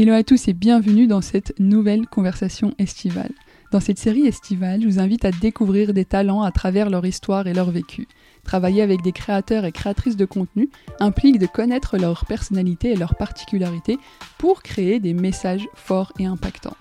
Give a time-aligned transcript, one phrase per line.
[0.00, 3.32] Hello à tous et bienvenue dans cette nouvelle conversation estivale.
[3.72, 7.48] Dans cette série estivale, je vous invite à découvrir des talents à travers leur histoire
[7.48, 8.06] et leur vécu.
[8.44, 13.16] Travailler avec des créateurs et créatrices de contenu implique de connaître leur personnalité et leurs
[13.16, 13.98] particularités
[14.38, 16.76] pour créer des messages forts et impactants.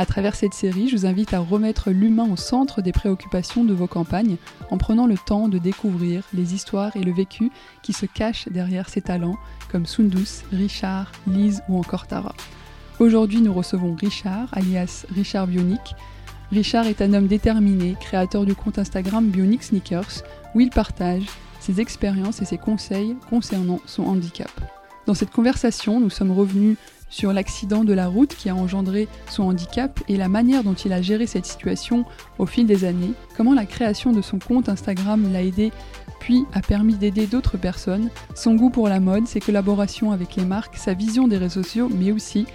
[0.00, 3.74] À travers cette série, je vous invite à remettre l'humain au centre des préoccupations de
[3.74, 4.38] vos campagnes
[4.70, 7.50] en prenant le temps de découvrir les histoires et le vécu
[7.82, 9.36] qui se cachent derrière ces talents
[9.70, 12.34] comme Sundus, Richard, Lise ou encore Tara.
[12.98, 15.94] Aujourd'hui, nous recevons Richard, alias Richard Bionic.
[16.50, 20.22] Richard est un homme déterminé, créateur du compte Instagram Bionic Sneakers,
[20.54, 21.26] où il partage
[21.60, 24.50] ses expériences et ses conseils concernant son handicap.
[25.04, 26.78] Dans cette conversation, nous sommes revenus
[27.10, 30.92] sur l'accident de la route qui a engendré son handicap et la manière dont il
[30.92, 32.04] a géré cette situation
[32.38, 35.72] au fil des années, comment la création de son compte Instagram l'a aidé
[36.20, 40.44] puis a permis d'aider d'autres personnes, son goût pour la mode, ses collaborations avec les
[40.44, 42.46] marques, sa vision des réseaux sociaux, mais aussi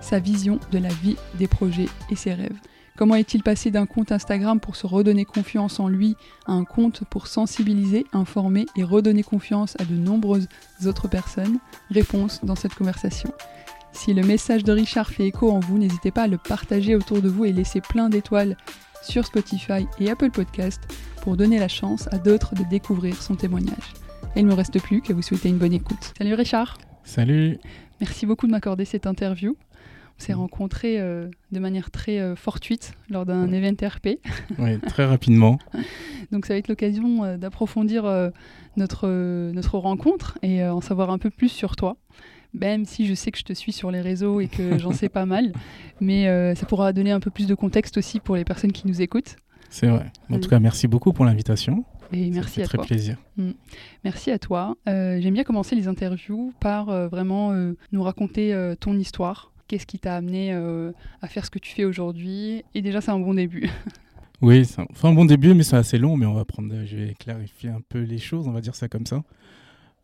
[0.00, 2.58] sa vision de la vie, des projets et ses rêves.
[2.96, 6.14] Comment est-il passé d'un compte Instagram pour se redonner confiance en lui
[6.46, 10.46] à un compte pour sensibiliser, informer et redonner confiance à de nombreuses
[10.86, 11.58] autres personnes?
[11.90, 13.32] Réponse dans cette conversation.
[13.94, 17.22] Si le message de Richard fait écho en vous, n'hésitez pas à le partager autour
[17.22, 18.56] de vous et laisser plein d'étoiles
[19.02, 20.82] sur Spotify et Apple Podcast
[21.22, 23.94] pour donner la chance à d'autres de découvrir son témoignage.
[24.34, 26.12] Et il ne me reste plus qu'à vous souhaiter une bonne écoute.
[26.18, 27.58] Salut Richard Salut
[28.00, 29.56] Merci beaucoup de m'accorder cette interview.
[30.18, 34.18] On s'est rencontrés euh, de manière très euh, fortuite lors d'un événement RP.
[34.58, 35.58] Oui, très rapidement.
[36.32, 38.04] Donc ça va être l'occasion euh, d'approfondir
[38.76, 39.08] notre,
[39.52, 41.96] notre rencontre et en savoir un peu plus sur toi
[42.54, 45.08] même si je sais que je te suis sur les réseaux et que j'en sais
[45.08, 45.52] pas mal.
[46.00, 48.86] Mais euh, ça pourra donner un peu plus de contexte aussi pour les personnes qui
[48.86, 49.36] nous écoutent.
[49.68, 50.10] C'est vrai.
[50.30, 51.84] En tout cas, merci beaucoup pour l'invitation.
[52.12, 52.86] Et merci à très toi.
[52.86, 53.16] plaisir.
[53.36, 53.50] Mm.
[54.04, 54.76] Merci à toi.
[54.88, 57.52] Euh, j'aime bien commencer les interviews par euh, vraiment
[57.90, 59.52] nous raconter ton histoire.
[59.66, 62.62] Qu'est-ce qui t'a amené à faire ce que tu fais aujourd'hui?
[62.74, 63.68] Et déjà, c'est un bon début.
[64.42, 66.16] oui, c'est un, un, bon début, mais c'est assez long.
[66.16, 68.46] Mais on va prendre, je vais clarifier un peu les choses.
[68.46, 69.24] On va dire ça comme ça.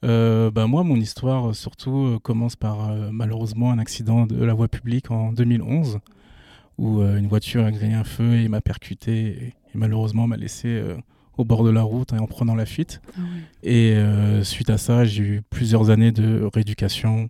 [0.05, 4.55] Euh, bah moi, mon histoire, surtout, euh, commence par euh, malheureusement un accident de la
[4.55, 5.99] voie publique en 2011,
[6.79, 10.83] où une voiture a grillé un feu et m'a percuté et, malheureusement m'a laissé
[11.37, 13.03] au bord de la route en prenant la fuite.
[13.19, 13.21] Ah
[13.63, 13.95] Et
[14.45, 17.29] suite à ça, j'ai eu plusieurs années de rééducation,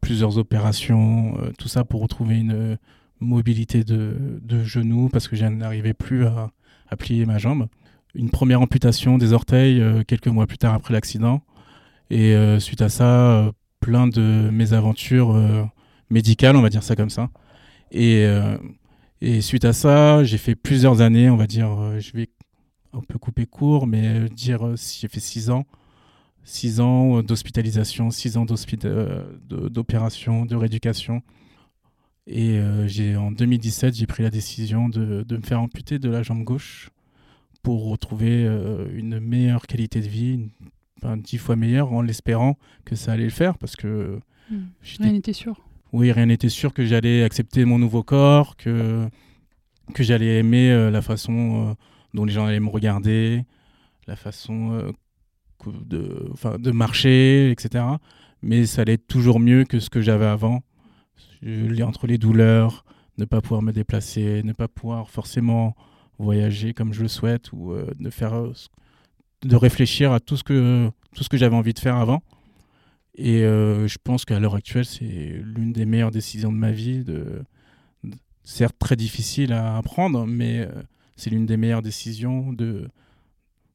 [0.00, 2.78] plusieurs opérations, tout ça pour retrouver une
[3.20, 6.50] mobilité de, de genoux parce que je n'arrivais plus à,
[6.88, 7.68] à, plier ma jambe.
[8.16, 11.42] Une première amputation des orteils quelques mois plus tard après l'accident
[12.12, 15.64] et euh, suite à ça, euh, plein de mésaventures euh,
[16.10, 17.30] médicales, on va dire ça comme ça.
[17.90, 18.26] Et,
[19.40, 22.28] suite à ça, j'ai fait plusieurs années, on va dire, je vais
[22.92, 25.64] un peu couper court, mais dire j'ai fait six ans.
[26.44, 28.44] Six ans d'hospitalisation, six ans
[29.48, 31.22] d'opération, de rééducation.
[32.26, 36.44] Et j'ai en 2017, j'ai pris la décision de, me faire amputer de la jambe
[36.44, 36.90] gauche
[37.62, 38.44] pour retrouver
[38.92, 40.40] une meilleure qualité de vie,
[41.16, 44.18] dix fois meilleur en l'espérant que ça allait le faire parce que
[44.50, 44.64] hmm.
[45.00, 45.60] rien n'était sûr.
[45.92, 49.08] Oui, rien n'était sûr que j'allais accepter mon nouveau corps, que
[49.92, 51.74] que j'allais aimer euh, la façon euh,
[52.14, 53.44] dont les gens allaient me regarder,
[54.06, 54.92] la façon euh,
[55.66, 57.84] de, de marcher, etc.
[58.42, 60.62] Mais ça allait être toujours mieux que ce que j'avais avant.
[61.42, 62.84] Je, entre les douleurs,
[63.18, 65.74] ne pas pouvoir me déplacer, ne pas pouvoir forcément
[66.18, 68.34] voyager comme je le souhaite ou ne faire
[69.44, 72.22] de réfléchir à tout ce que, tout ce que j'avais envie de faire avant.
[73.14, 77.04] Et euh, je pense qu'à l'heure actuelle, c'est l'une des meilleures décisions de ma vie.
[77.04, 77.42] De,
[78.42, 80.82] certes, très difficile à prendre, mais euh,
[81.16, 82.88] c'est l'une des meilleures décisions de,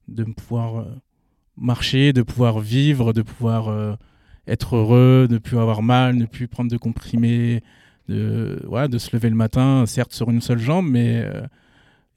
[0.08, 0.86] de pouvoir euh,
[1.56, 3.98] marcher, de pouvoir vivre, de pouvoir
[4.48, 7.64] être heureux, de ne plus avoir mal, ne plus prendre de comprimés,
[8.08, 11.26] de, de se lever le matin, certes sur une seule jambe, mais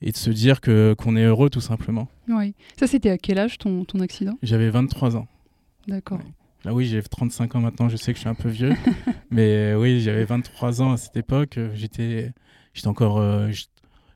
[0.02, 2.08] et de se dire que qu'on est heureux tout simplement.
[2.28, 2.54] Oui.
[2.78, 4.38] Ça, c'était à quel âge ton, ton accident?
[4.42, 5.26] J'avais 23 ans.
[5.86, 6.20] D'accord.
[6.64, 8.72] Là, oui, j'ai 35 ans maintenant, je sais que je suis un peu vieux.
[9.30, 11.58] mais oui, j'avais 23 ans à cette époque.
[11.74, 12.32] J'étais
[12.74, 13.50] j'étais encore euh,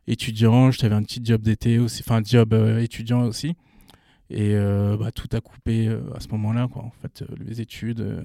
[0.07, 3.57] étudiant, j'avais un petit job d'été aussi, enfin un job euh, étudiant aussi.
[4.31, 6.69] Et euh, bah, tout a coupé à ce moment-là.
[6.69, 6.83] Quoi.
[6.83, 8.25] En fait, les études,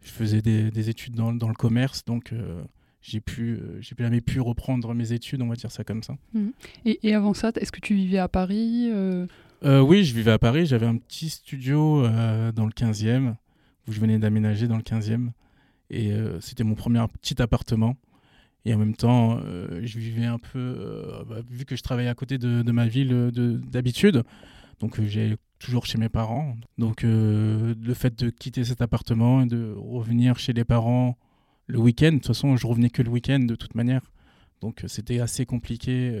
[0.00, 2.32] je faisais des, des études dans, dans, le commerce, donc
[3.04, 6.16] j'ai pu, euh, j'ai jamais pu reprendre mes études, on va dire ça comme ça.
[6.32, 6.48] Mmh.
[6.86, 9.26] Et, avant ça, est-ce que tu vivais à Paris euh?
[9.62, 10.64] Euh, Oui, je vivais à Paris.
[10.64, 13.34] J'avais un petit studio dans le 15e,
[13.86, 15.28] où je venais d'aménager dans le 15e.
[15.90, 17.96] Et c'était mon premier petit appartement.
[18.64, 19.38] Et en même temps,
[19.82, 23.30] je vivais un peu, bah, vu que je travaillais à côté de, de ma ville
[23.70, 24.22] d'habitude,
[24.80, 26.56] donc j'ai toujours chez mes parents.
[26.78, 31.18] Donc le fait de quitter cet appartement et de revenir chez les parents
[31.66, 32.12] le week-end.
[32.12, 34.02] De toute façon, je revenais que le week-end de toute manière.
[34.60, 36.18] Donc c'était assez compliqué.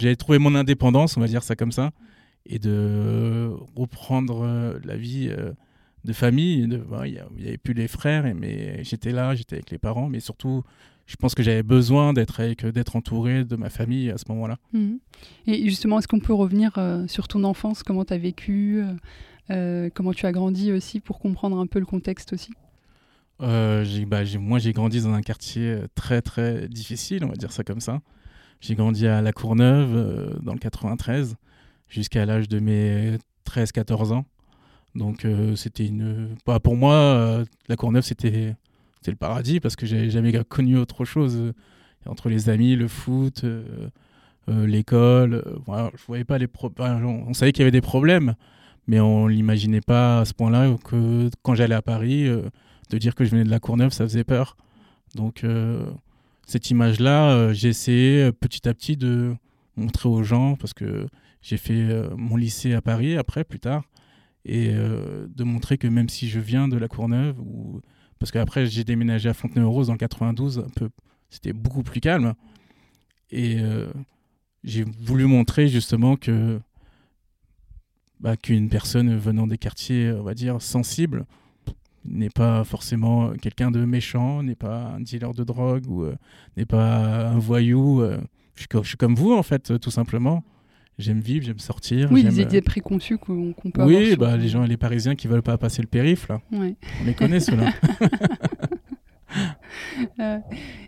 [0.00, 1.92] J'avais trouvé mon indépendance, on va dire ça comme ça,
[2.46, 5.30] et de reprendre la vie
[6.04, 6.68] de famille.
[7.04, 10.62] Il n'y avait plus les frères, mais j'étais là, j'étais avec les parents, mais surtout,
[11.06, 14.58] je pense que j'avais besoin d'être entouré de ma famille à ce moment-là.
[14.72, 14.98] Mhm.
[15.46, 18.94] Et justement, est-ce qu'on peut revenir euh, sur ton enfance, comment tu as vécu, euh,
[19.50, 22.50] euh, comment tu as grandi aussi, pour comprendre un peu le contexte aussi?
[23.40, 27.80] Bah, Moi, j'ai grandi dans un quartier très, très difficile, on va dire ça comme
[27.80, 28.00] ça.
[28.60, 31.36] J'ai grandi à La Courneuve, dans le 93,
[31.88, 34.24] jusqu'à l'âge de mes 13-14 ans.
[34.94, 36.36] Donc euh, c'était une.
[36.46, 38.54] Bah, pour moi, euh, la Courneuve, c'était
[39.06, 41.36] le paradis parce que j'avais jamais connu autre chose.
[41.36, 41.52] Euh,
[42.06, 43.46] entre les amis, le foot,
[44.46, 45.42] l'école.
[45.66, 46.46] Je voyais pas les
[46.78, 48.34] on, savait qu'il y avait des problèmes,
[48.86, 52.28] mais on l'imaginait pas à ce point-là que quand j'allais à Paris,
[52.90, 54.56] de dire que je venais de la Courneuve, ça faisait peur.
[55.14, 55.44] Donc
[56.46, 59.34] cette image-là, j'ai essayé petit à petit de
[59.76, 61.06] montrer aux gens parce que
[61.40, 63.84] j'ai fait mon lycée à Paris après, plus tard
[64.44, 67.80] et euh, de montrer que même si je viens de la Courneuve, ou...
[68.18, 70.90] parce qu'après j'ai déménagé à Fontenay-aux-Roses le 92, un peu,
[71.30, 72.34] c'était beaucoup plus calme,
[73.30, 73.90] et euh,
[74.62, 76.60] j'ai voulu montrer justement que
[78.20, 81.26] bah, qu'une personne venant des quartiers, on va dire, sensibles,
[82.04, 86.14] n'est pas forcément quelqu'un de méchant, n'est pas un dealer de drogue ou euh,
[86.56, 88.02] n'est pas un voyou.
[88.54, 90.44] je, suis comme vous en fait, tout simplement
[90.96, 92.08] j'aime vivre, j'aime sortir.
[92.12, 93.88] Oui, les idées préconçues qu'on peut avoir.
[93.88, 96.40] Oui, bah, les gens, les Parisiens qui veulent pas passer le périph, là.
[96.52, 96.74] On
[97.04, 97.72] les connaît, ceux-là.
[100.20, 100.38] Euh,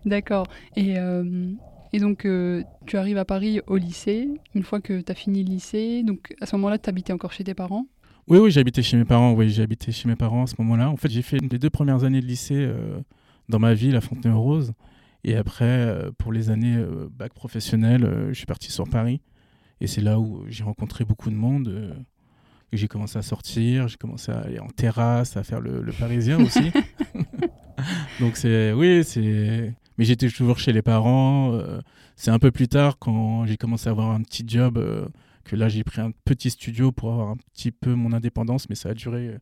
[0.05, 0.47] d'accord.
[0.77, 1.51] Et, euh,
[1.93, 5.43] et donc, euh, tu arrives à Paris au lycée, une fois que tu as fini
[5.43, 6.03] le lycée.
[6.03, 7.87] Donc, à ce moment-là, tu habitais encore chez tes parents?
[8.29, 9.33] Oui, oui, j'habitais chez mes parents.
[9.33, 10.91] Oui, habité chez mes parents à ce moment-là.
[10.91, 12.69] En fait, j'ai fait les deux premières années de lycée
[13.49, 14.73] dans ma ville, à Fontenay-aux-Roses.
[15.23, 16.77] Et après, pour les années
[17.11, 19.21] bac professionnel, je suis parti sur Paris.
[19.81, 21.69] Et c'est là où j'ai rencontré beaucoup de monde.
[21.69, 21.95] Euh,
[22.73, 26.73] j'ai commencé à sortir, j'ai commencé à aller en terrasse, à faire le, parisien aussi.
[28.21, 29.75] Donc c'est, oui, c'est.
[29.99, 31.53] Mais j'étais toujours chez les parents.
[31.55, 31.81] Euh,
[32.17, 35.07] c'est un peu plus tard quand j'ai commencé à avoir un petit job euh,
[35.47, 38.75] que là j'ai pris un petit studio pour avoir un petit peu mon indépendance, mais
[38.75, 39.37] ça a duré.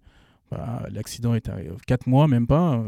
[0.91, 2.85] L'accident est arrivé quatre mois, même pas.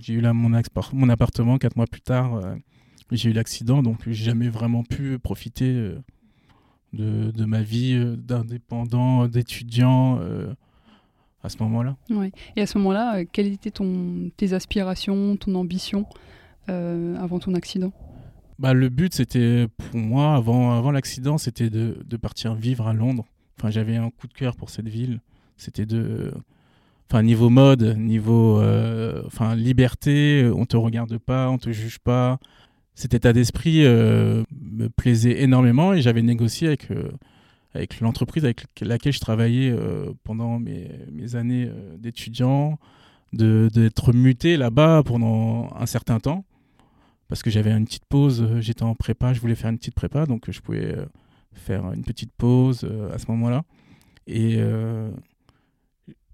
[0.00, 2.42] j'ai eu là mon, appartement quatre mois plus tard
[3.12, 6.02] j'ai eu l'accident, donc j'ai jamais vraiment pu profiter euh,
[6.92, 10.52] de, ma vie euh, d'indépendant, d'étudiant euh,
[11.44, 11.96] à ce moment-là.
[12.10, 12.32] Ouais.
[12.56, 13.72] Et à ce moment-là, quelles étaient
[14.36, 16.06] tes aspirations, ton ambition
[16.68, 17.92] avant ton accident?
[18.58, 23.26] Bah, Le but, c'était pour moi, avant, l'accident, c'était de, partir vivre à Londres.
[23.58, 25.20] Enfin, j'avais un coup de cœur pour cette ville.
[25.56, 26.32] C'était de.
[27.08, 28.60] Enfin, niveau mode, niveau
[29.24, 32.38] enfin, liberté, on te regarde pas, on te juge pas
[32.96, 37.12] cet état d'esprit euh, me plaisait énormément et j'avais négocié avec, euh,
[37.74, 42.78] avec l'entreprise avec laquelle je travaillais euh, pendant mes, mes années d'étudiant
[43.32, 46.46] d'être muté là-bas pendant un certain temps
[47.28, 50.26] parce que j'avais une petite pause, j'étais en prépa, je voulais faire une petite prépa,
[50.26, 50.96] donc je pouvais
[51.52, 53.64] faire une petite pause à ce moment-là.
[54.26, 54.60] Et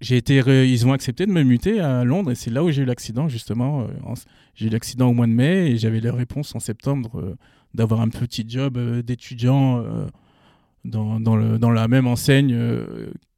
[0.03, 0.35] j'ai été
[0.69, 3.29] ils ont accepté de me muter à Londres et c'est là où j'ai eu l'accident
[3.29, 3.83] justement.
[3.83, 4.13] Euh,
[4.53, 7.35] j'ai eu l'accident au mois de mai et j'avais la réponse en septembre euh,
[7.73, 9.83] d'avoir un petit job euh, d'étudiant
[10.83, 12.53] dans, dans, dans, la même enseigne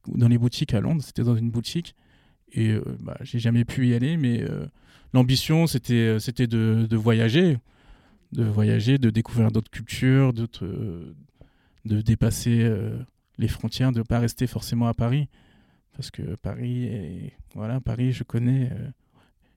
[0.08, 1.02] dans les boutiques à Londres.
[1.04, 1.94] C'était dans une boutique
[2.52, 4.44] et bah, j'ai jamais pu y aller, mais
[5.14, 7.58] l'ambition c'était c'était de, de, voyager,
[8.32, 10.66] de voyager, de découvrir d'autres cultures, d'autres,
[11.84, 12.70] de dépasser
[13.38, 15.28] les frontières, de ne pas rester forcément à Paris
[15.96, 18.88] parce que Paris, voilà, Paris, je connais, euh,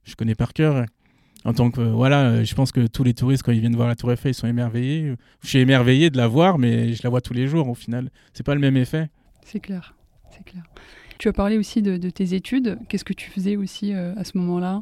[0.06, 0.86] je connais par cœur.
[1.46, 3.96] En tant que voilà, je pense que tous les touristes quand ils viennent voir la
[3.96, 5.15] Tour Eiffel, ils sont émerveillés.
[5.41, 7.70] Je suis émerveillé de la voir, mais je la vois tous les jours.
[7.70, 9.10] Au final, c'est pas le même effet.
[9.46, 9.96] C'est clair,
[10.32, 10.63] c'est clair.
[11.18, 12.77] Tu as parlé aussi de, tes études.
[12.88, 14.75] Qu'est-ce que tu faisais aussi euh, à ce moment-là?
[14.77, 14.82] euh,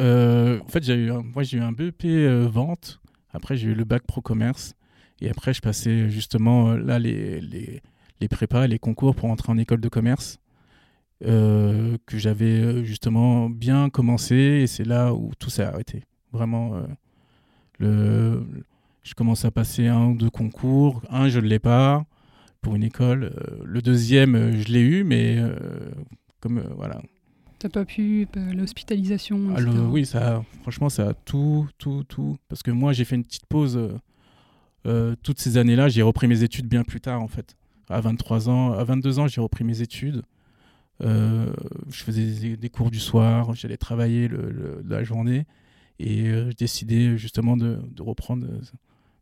[0.00, 2.04] En fait, j'ai eu, moi, j'ai eu un BEP
[2.50, 3.00] vente.
[3.32, 4.74] Après, j'ai eu le bac pro commerce.
[5.20, 7.82] Et après, je passais justement là les, les,
[8.20, 10.40] les prépas, les concours pour entrer en école de commerce.
[11.26, 16.04] Euh, que j'avais euh, justement bien commencé et c'est là où tout s'est arrêté.
[16.32, 16.80] Vraiment,
[17.82, 18.40] euh,
[19.02, 21.02] je commence à passer un ou deux concours.
[21.10, 22.06] Un, je ne l'ai pas
[22.62, 23.34] pour une école.
[23.64, 25.38] le deuxième, je l'ai eu, mais
[26.40, 27.00] comme voilà.
[27.60, 32.38] T'as pas pu l'hospitalisation ah, Oui, ça, franchement, ça a tout, tout, tout.
[32.48, 33.78] Parce que moi, j'ai fait une petite pause.
[35.22, 37.56] toutes ces années-là, j'ai repris mes études bien plus tard, en fait.
[37.90, 40.22] À 23 ans, à 22 ans, j'ai repris mes études.
[41.00, 41.52] je
[41.92, 44.30] faisais des, cours du soir, j'allais travailler
[44.88, 45.46] la journée
[45.98, 48.46] et je décidais justement de, de reprendre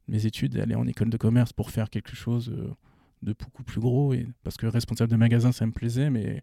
[0.07, 2.53] mes études et aller en école de commerce pour faire quelque chose
[3.23, 4.15] de beaucoup plus gros.
[4.15, 6.43] Et, parce que responsable de magasin, ça me plaisait, mais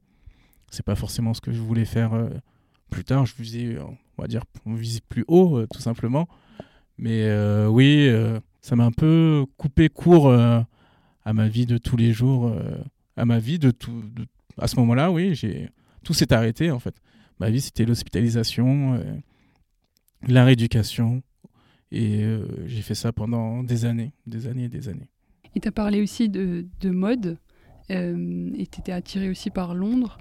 [0.69, 2.12] c'est pas forcément ce que je voulais faire
[2.89, 3.25] plus tard.
[3.25, 4.75] Je visais, on va dire, on
[5.10, 6.27] plus haut, tout simplement.
[6.98, 7.29] Mais
[7.67, 8.10] oui,
[8.62, 10.34] ça m'a un peu coupé court
[11.25, 12.77] à ma vie de tous les jours, euh,
[13.17, 14.03] à ma vie de tout.
[14.57, 15.38] à ce moment-là, oui,
[16.03, 16.95] tout s'est arrêté en fait.
[17.39, 19.15] Ma vie, c'était l'hospitalisation, euh,
[20.27, 21.22] la rééducation,
[21.91, 25.10] et euh, j'ai fait ça pendant des années, des années et des années.
[25.55, 27.38] Et tu as parlé aussi de mode,
[27.89, 30.17] et tu étais attiré aussi par Londres.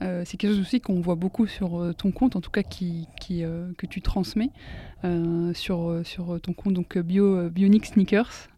[0.00, 3.42] C'est quelque chose aussi qu'on voit beaucoup sur ton compte, en tout cas qui, qui
[3.78, 4.50] que tu transmets
[5.54, 8.48] sur, sur ton compte donc Bio, Bionic Sneakers.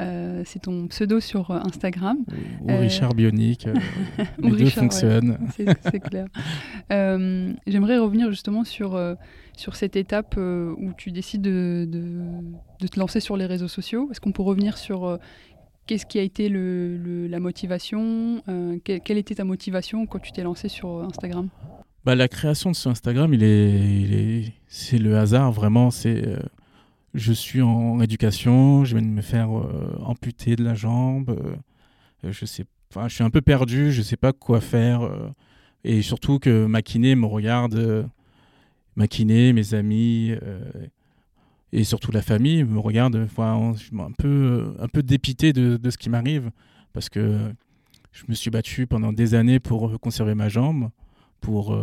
[0.00, 2.18] Euh, c'est ton pseudo sur euh, Instagram.
[2.62, 3.74] Ou, Richard Bionic, euh,
[4.38, 5.38] les deux fonctionnent.
[5.90, 6.26] c'est clair.
[7.66, 9.00] J'aimerais revenir justement sur,
[9.56, 14.08] sur cette étape où tu décides de, de, te lancer sur les réseaux sociaux.
[14.10, 15.18] Est-ce qu'on peut revenir sur
[15.88, 18.42] qu'est-ce qui a été la motivation
[18.84, 21.48] quelle, était ta motivation quand tu t'es lancé sur Instagram?
[22.04, 25.90] Bah, La création de ce Instagram, il est, c'est le hasard vraiment.
[25.90, 26.22] C'est
[27.14, 32.30] je suis en éducation, je viens de me faire euh, amputer de la jambe, euh,
[32.30, 32.64] je sais,
[32.94, 35.28] je suis un peu perdu, je sais pas quoi faire, euh,
[35.84, 38.08] et surtout que ma kiné me regarde,
[38.96, 40.34] ma kiné, mes amis,
[41.72, 46.10] et surtout la famille me regarde, enfin, un peu, un peu dépité de, ce qui
[46.10, 46.50] m'arrive,
[46.92, 47.38] parce que
[48.12, 50.90] je me suis battu pendant des années pour conserver ma jambe,
[51.40, 51.76] pour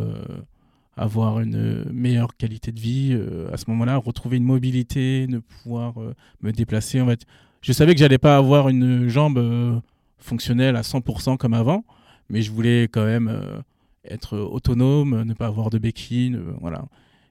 [0.97, 6.01] avoir une meilleure qualité de vie euh, à ce moment-là, retrouver une mobilité, ne pouvoir
[6.01, 7.01] euh, me déplacer.
[7.01, 7.25] En fait,
[7.61, 9.79] je savais que j'allais pas avoir une jambe euh,
[10.17, 11.83] fonctionnelle à 100% comme avant,
[12.29, 13.41] mais je voulais quand même
[14.05, 16.85] être autonome, ne pas avoir de béquille, voilà.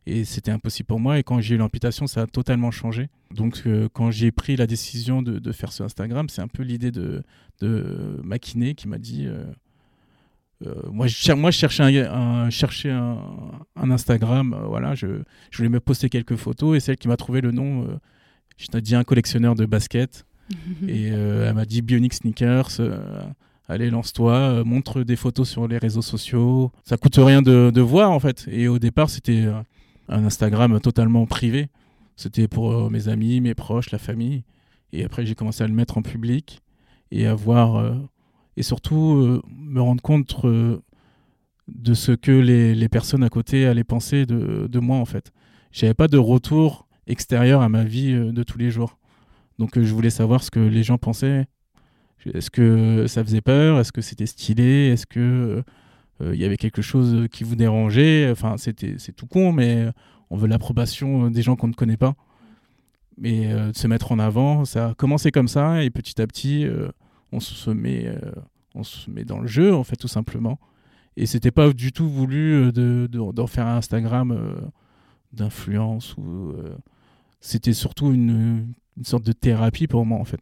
[0.07, 1.19] Et c'était impossible pour moi.
[1.19, 3.09] Et quand j'ai eu l'amputation, ça a totalement changé.
[3.31, 3.63] Donc,
[3.95, 7.23] quand j'ai pris la décision de, de faire ce Instagram, c'est un peu l'idée de,
[7.61, 9.29] de ma kiné qui m'a dit
[10.67, 12.49] euh, moi, je, moi, je cherchais un,
[13.77, 14.55] un, Instagram.
[14.55, 15.07] Euh, voilà, je,
[15.51, 17.97] je, voulais me poster quelques photos et celle qui m'a trouvé le nom, euh,
[18.57, 20.27] je t'ai dit un collectionneur de basket.
[20.89, 22.79] et elle m'a dit Bionic Sneakers.
[23.67, 26.71] allez, lance-toi, montre des photos sur les réseaux sociaux.
[26.85, 28.47] Ça coûte rien de, de voir en fait.
[28.51, 29.47] Et au départ, c'était
[30.09, 31.69] un Instagram totalement privé.
[32.17, 34.45] C'était pour mes amis, mes proches, la famille.
[34.93, 36.61] Et après, j'ai commencé à le mettre en public
[37.11, 37.95] et à voir
[38.57, 40.79] et surtout euh, me rendre compte euh,
[41.69, 45.33] de ce que les, les, personnes à côté allaient penser de, de moi en fait.
[45.73, 48.99] J'avais pas de retour extérieur à ma vie euh, de tous les jours.
[49.59, 51.47] Donc je voulais savoir ce que les gens pensaient.
[52.33, 53.79] Est-ce que ça faisait peur?
[53.79, 54.89] Est-ce que c'était stylé?
[54.93, 55.63] Est-ce que
[56.21, 59.89] il y avait quelque chose qui vous dérangeait Enfin, c'était c'est tout con, mais
[60.31, 62.15] on veut l'approbation des gens qu'on ne connaît pas.
[63.19, 66.67] Mais de se mettre en avant, ça a commencé comme ça et petit à petit,
[67.35, 68.33] on se met, euh,
[68.75, 70.59] on se met dans le jeu, en fait, tout simplement.
[71.17, 74.55] Et c'était pas du tout voulu euh, de, d'en faire un Instagram euh,
[75.33, 76.55] d'influence ou
[77.41, 80.39] c'était surtout une, une, sorte de thérapie pour moi en fait.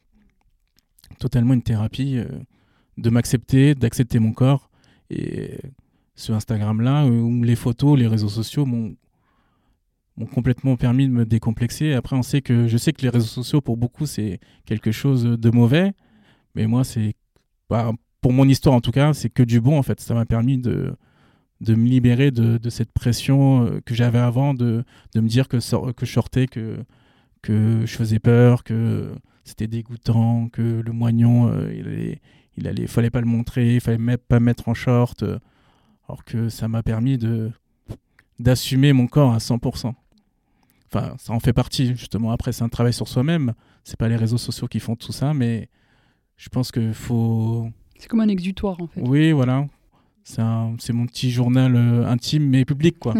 [1.18, 2.18] Totalement une thérapie
[2.98, 4.68] de m'accepter, d'accepter mon corps.
[5.12, 5.58] Et
[6.14, 8.94] ce Instagram-là, où les photos, les réseaux sociaux m'ont,
[10.32, 11.94] complètement permis de me décomplexer.
[11.94, 15.24] Après, on sait que je sais que les réseaux sociaux, pour beaucoup, c'est quelque chose
[15.24, 15.92] de mauvais.
[16.54, 17.14] Mais moi, c'est.
[18.20, 20.00] Pour mon histoire, en tout cas, c'est que du bon, en fait.
[20.00, 20.94] Ça m'a permis de,
[21.60, 25.56] de me libérer de, cette pression euh, que j'avais avant, de, de me dire que,
[25.92, 26.84] que je sortais, que,
[27.40, 29.12] que je faisais peur, que
[29.44, 32.20] c'était dégoûtant, que le moignon, euh, il, allait,
[32.62, 35.22] il allait, fallait pas le montrer, il fallait pas mettre en short.
[35.22, 35.38] Euh,
[36.08, 37.50] alors que ça m'a permis de
[38.38, 39.92] d'assumer mon corps à 100%.
[40.86, 42.32] Enfin, ça en fait partie, justement.
[42.32, 43.54] Après, c'est un travail sur soi-même.
[43.84, 45.68] C'est pas les réseaux sociaux qui font tout ça, mais
[46.36, 47.68] je pense qu'il faut.
[47.98, 49.00] C'est comme un exutoire en fait.
[49.00, 49.66] Oui, voilà.
[50.24, 50.42] C'est
[50.92, 53.14] mon petit journal euh, intime mais public quoi.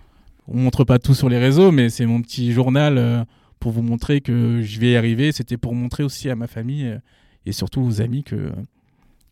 [0.48, 3.22] On montre pas tout sur les réseaux, mais c'est mon petit journal euh,
[3.60, 5.30] pour vous montrer que je vais y arriver.
[5.30, 6.98] C'était pour montrer aussi à ma famille
[7.44, 8.50] et surtout aux amis que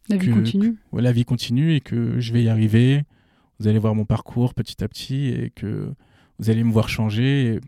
[0.08, 0.76] la vie continue.
[0.92, 3.02] la vie continue et que je vais y arriver.
[3.58, 5.90] Vous allez voir mon parcours petit à petit et que
[6.38, 7.60] vous allez me voir changer.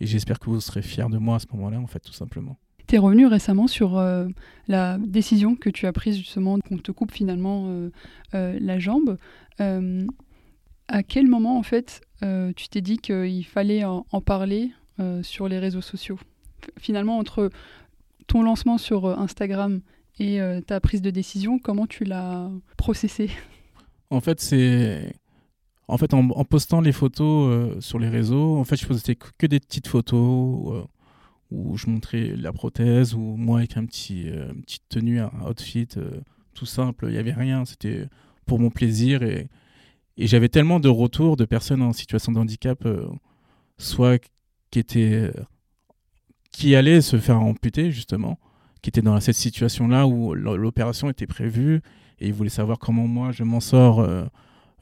[0.00, 2.58] et j'espère que vous serez fiers de moi à ce moment-là, en fait, tout simplement.
[2.90, 4.26] Tu es revenu récemment sur euh,
[4.66, 7.90] la décision que tu as prise justement qu'on te coupe finalement euh,
[8.34, 9.16] euh, la jambe.
[9.58, 12.00] à quel moment en fait
[12.56, 14.72] tu t'es dit qu'il fallait en, parler
[15.22, 16.18] sur les réseaux sociaux?
[16.78, 17.50] Finalement entre
[18.26, 19.82] ton lancement sur Instagram
[20.20, 23.30] et ta prise de décision, comment tu l'as processé
[24.10, 25.14] En fait, c'est.
[25.88, 29.58] En fait, en, postant les photos sur les réseaux, en fait, je faisais que des
[29.58, 30.86] petites photos
[31.50, 35.88] où je montrais la prothèse, ou moi avec un petit, une petite tenue, un outfit
[36.54, 37.06] tout simple.
[37.08, 37.64] Il n'y avait rien.
[37.64, 38.06] C'était
[38.46, 39.24] pour mon plaisir.
[39.24, 39.48] Et,
[40.16, 42.86] et j'avais tellement de retours de personnes en situation de handicap,
[43.78, 44.22] soit
[44.70, 45.32] qui étaient
[46.50, 48.38] qui allaient se faire amputer justement,
[48.82, 51.82] qui étaient dans cette situation-là où l'opération était prévue
[52.18, 54.24] et ils voulaient savoir comment moi je m'en sors euh,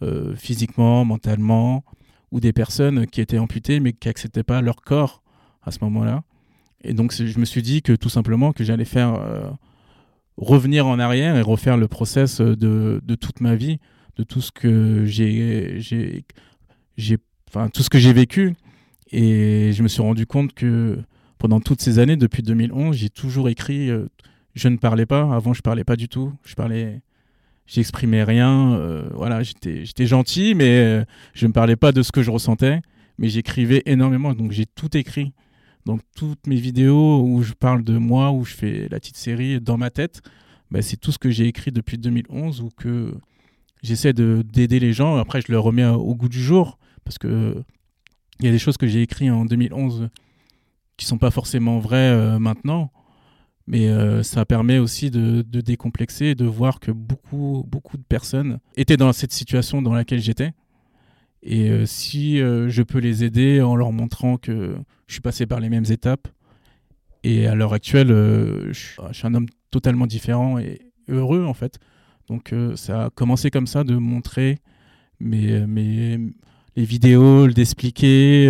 [0.02, 1.85] euh, physiquement, mentalement,
[2.31, 5.23] ou des personnes qui étaient amputées mais qui acceptaient pas leur corps
[5.62, 6.23] à ce moment-là.
[6.83, 9.50] Et donc je me suis dit que tout simplement que j'allais faire euh,
[10.37, 13.78] revenir en arrière et refaire le process de, de toute ma vie,
[14.17, 18.55] de tout ce que j'ai, j'ai, enfin tout ce que j'ai vécu.
[19.11, 20.99] Et je me suis rendu compte que
[21.38, 23.90] pendant toutes ces années, depuis 2011, j'ai toujours écrit.
[23.90, 24.07] Euh,
[24.54, 25.35] je ne parlais pas.
[25.35, 26.33] Avant, je parlais pas du tout.
[26.45, 27.00] Je parlais,
[27.66, 28.75] j'exprimais rien.
[28.75, 31.04] Euh, voilà, j'étais, gentil, mais euh,
[31.35, 32.80] je ne parlais pas de ce que je ressentais.
[33.18, 35.33] Mais j'écrivais énormément, donc j'ai tout écrit.
[35.87, 39.61] Donc toutes mes vidéos où je parle de moi, où je fais la petite série
[39.61, 40.21] dans ma tête,
[40.71, 43.14] bah, c'est tout ce que j'ai écrit depuis 2011 ou que
[43.83, 45.16] j'essaie de, d'aider les gens.
[45.16, 47.62] Après, je le remets au goût du jour parce que
[48.40, 50.11] il y a des choses que j'ai écrites en 2011
[50.99, 52.93] qui sont pas forcément vrais euh, maintenant,
[53.67, 58.59] mais euh, ça permet aussi de, décomplexer et de voir que beaucoup, beaucoup de personnes
[58.76, 60.52] étaient dans cette situation dans laquelle j'étais.
[61.43, 64.76] Et euh, si je peux les aider en leur montrant que
[65.07, 66.28] je suis passé par les mêmes étapes,
[67.25, 68.73] et à l'heure actuelle, je,
[69.12, 71.78] suis un homme totalement différent et heureux en fait.
[72.28, 74.59] Donc ça a commencé comme ça de montrer
[75.19, 76.19] mes, mes,
[76.76, 78.49] les vidéos, d'expliquer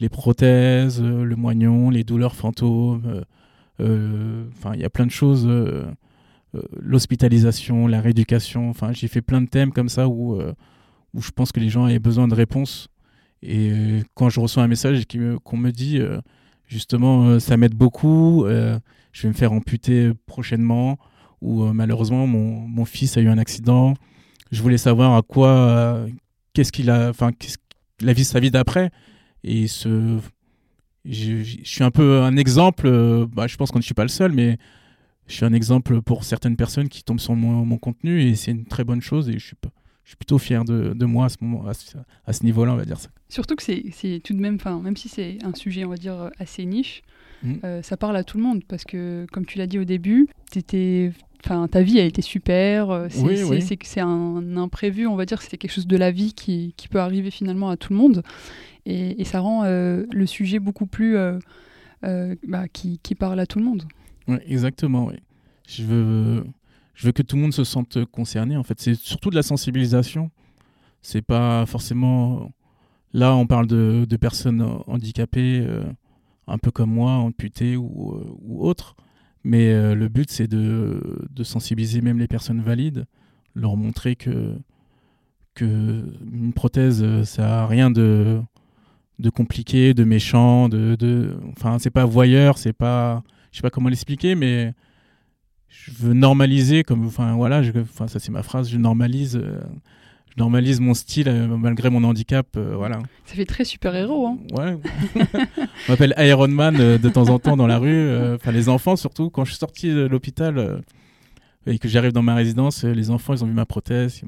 [0.00, 3.02] les prothèses, euh, le moignon, les douleurs fantômes.
[3.06, 3.22] Euh,
[3.80, 5.48] euh, enfin, il y a plein de choses.
[6.80, 8.68] L'hospitalisation, la rééducation.
[8.68, 10.38] Enfin, j'ai fait plein de thèmes comme ça où,
[11.14, 12.88] où je pense que les gens avaient besoin de réponses.
[13.42, 15.04] Et quand je reçois un message
[15.44, 15.98] qu'on me dit
[16.66, 20.98] justement ça m'aide beaucoup, je vais me faire amputer prochainement,
[21.40, 23.94] ou malheureusement mon, mon, fils a eu un accident,
[24.50, 26.04] je voulais savoir à quoi,
[26.52, 27.30] qu'est-ce qu'il a, enfin,
[28.02, 28.90] la vie, sa vie d'après.
[29.44, 30.18] Et ce,
[31.04, 34.08] je, suis un peu un exemple, euh, bah, je pense qu'on ne suis pas le
[34.08, 34.58] seul, mais
[35.26, 38.66] je suis un exemple pour certaines personnes qui tombent sur mon, contenu et c'est une
[38.66, 39.56] très bonne chose et je suis,
[40.04, 42.84] je suis plutôt fier de, de moi à ce, moment, à ce, niveau-là, on va
[42.84, 43.08] dire ça.
[43.28, 46.64] Surtout que c'est tout de même, même si c'est un sujet, on va dire, assez
[46.64, 47.02] niche,
[47.42, 47.54] mmh.
[47.64, 50.28] euh, ça parle à tout le monde parce que, comme tu l'as dit au début,
[50.54, 51.12] étais
[51.70, 52.90] ta vie a été super.
[52.90, 55.42] Euh, c'est un imprévu, on va dire.
[55.42, 58.22] C'est quelque chose de la vie qui, qui, peut arriver finalement à tout le monde.
[58.86, 61.16] Et, ça rend euh, le sujet beaucoup plus.
[61.16, 61.38] Euh,
[62.46, 63.84] bah, qui, parle à tout le monde.
[64.26, 65.06] Oui, exactement.
[65.06, 65.14] Oui.
[65.68, 66.44] Je, veux,
[66.94, 68.56] je veux que tout le monde se sente concerné.
[68.56, 70.30] En fait, c'est surtout de la sensibilisation.
[71.02, 72.52] C'est pas forcément.
[73.12, 75.66] Là, on parle de, personnes handicapées,
[76.46, 78.96] un peu comme moi, amputées ou, ou autres.
[79.44, 81.00] Mais euh, le but, c'est de,
[81.42, 83.06] sensibiliser même les personnes valides,
[83.54, 84.54] leur montrer que,
[85.54, 88.40] que une prothèse, euh, ça n'a rien de,
[89.20, 91.36] de compliqué, de méchant, de, de...
[91.56, 94.72] enfin, c'est pas voyeur, c'est pas, je sais pas comment l'expliquer, mais
[95.68, 99.36] je veux normaliser, comme, enfin, voilà, je, enfin, ça c'est ma phrase, je normalise.
[99.36, 99.60] Euh,
[100.36, 101.28] je normalise mon style
[101.58, 102.56] malgré mon handicap.
[102.56, 103.00] voilà.
[103.24, 104.28] Ça fait très super-héros.
[104.28, 104.38] Hein.
[104.56, 104.78] Ouais.
[105.58, 108.08] On m'appelle Iron Man de temps en temps dans la rue.
[108.36, 109.28] Enfin, les enfants surtout.
[109.28, 110.82] Quand je suis sorti de l'hôpital
[111.66, 114.22] et que j'arrive dans ma résidence, les enfants, ils ont vu ma prothèse.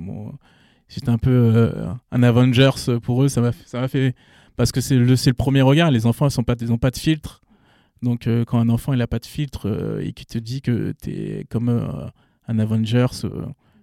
[0.89, 1.73] J'étais un peu
[2.11, 3.29] un Avengers pour eux.
[3.29, 4.17] Ça m'a ça m'a fait
[4.57, 5.91] parce que c'est le, premier regard.
[5.91, 7.41] Les enfants, ils n'ont pas, de filtre.
[8.03, 11.11] Donc, quand un enfant, il n'a pas de filtre et qui te dit que tu
[11.11, 11.69] es comme
[12.49, 13.25] un Avengers,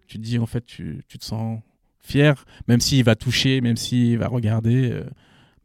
[0.09, 1.61] tu te dis, en fait, tu, te sens
[1.99, 4.91] fier, même s'il va toucher, même s'il va regarder.
[4.91, 5.03] Euh,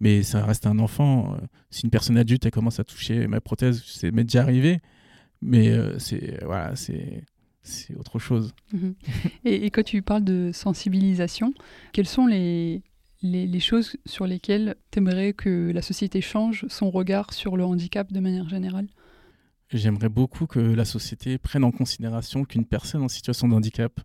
[0.00, 1.34] mais ça reste un enfant.
[1.34, 4.80] Euh, si une personne adulte elle commence à toucher ma prothèse, c'est m'est déjà arrivé.
[5.40, 7.24] Mais euh, c'est voilà, c'est
[7.98, 8.54] autre chose.
[8.72, 8.94] Mhm.
[9.44, 11.54] et, quand tu parles de sensibilisation,
[11.92, 12.82] quelles sont les,
[13.24, 18.12] les, choses sur lesquelles tu aimerais que la société change son regard sur le handicap
[18.12, 18.86] de manière générale?
[19.70, 24.00] J'aimerais beaucoup que la société prenne en considération qu'une personne en situation de handicap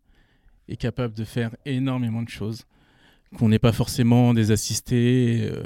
[0.70, 2.64] est capable de faire énormément de choses,
[3.38, 5.64] qu'on n'est pas forcément des assistés euh,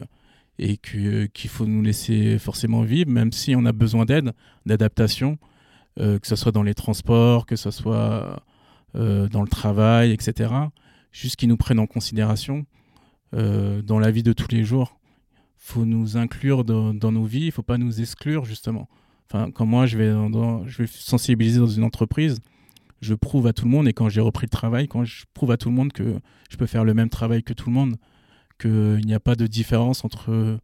[0.57, 4.33] et qu'il faut nous laisser forcément vivre, même si on a besoin d'aide,
[4.65, 5.37] d'adaptation,
[5.99, 8.43] euh, que ce soit dans les transports, que ce soit
[8.95, 10.51] euh, dans le travail, etc.
[11.11, 12.65] Juste qu'ils nous prennent en considération
[13.33, 14.99] dans la vie de tous les jours.
[15.57, 18.87] Il faut nous inclure dans, nos vies, il ne faut pas nous exclure, justement.
[19.27, 22.39] Enfin, quand moi, je vais, sensibiliser dans une entreprise,
[23.01, 25.51] je prouve à tout le monde, et quand j'ai repris le travail, quand je prouve
[25.51, 26.19] à tout le monde que
[26.49, 27.95] je peux faire le même travail que tout le monde,
[28.59, 30.59] qu'il n'y a pas de différence entre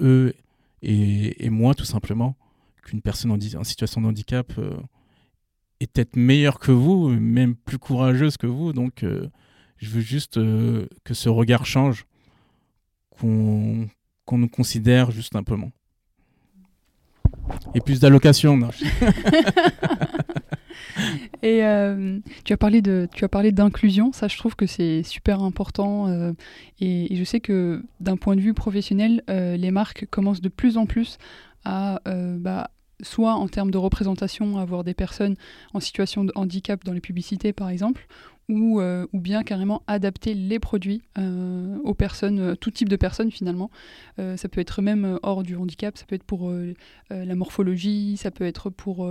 [0.00, 0.34] eux
[0.82, 2.36] et, moi, tout simplement,
[2.82, 4.76] qu'une personne en, situation de handicap euh,
[5.80, 8.72] est peut-être meilleure que vous, même plus courageuse que vous.
[8.72, 9.28] Donc, euh,
[9.76, 12.06] je veux juste euh, que ce regard change,
[13.20, 13.88] qu'on
[14.38, 15.70] nous considère juste simplement.
[17.74, 18.58] Et plus d'allocations.
[21.42, 24.12] Et euh, tu as parlé de, tu as parlé d'inclusion.
[24.12, 26.08] Ça, je trouve que c'est super important.
[26.08, 26.32] Euh,
[26.80, 30.76] et, je sais que d'un point de vue professionnel, euh, les marques commencent de plus
[30.76, 31.18] en plus
[31.64, 32.70] à bah,
[33.02, 35.36] soit en termes de représentation, avoir des personnes
[35.74, 38.06] en situation de handicap dans les publicités par exemple,
[38.50, 42.96] ou, euh, ou bien carrément adapter les produits euh, aux personnes, euh, tout type de
[42.96, 43.70] personnes finalement.
[44.36, 46.52] ça peut être même hors du handicap, ça peut être pour
[47.08, 49.08] la morphologie, ça peut être pour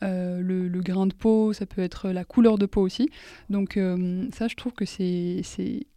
[0.00, 3.08] le, grain de peau, ça peut être la couleur de peau aussi.
[3.50, 3.78] Donc
[4.32, 5.42] ça, je trouve que c'est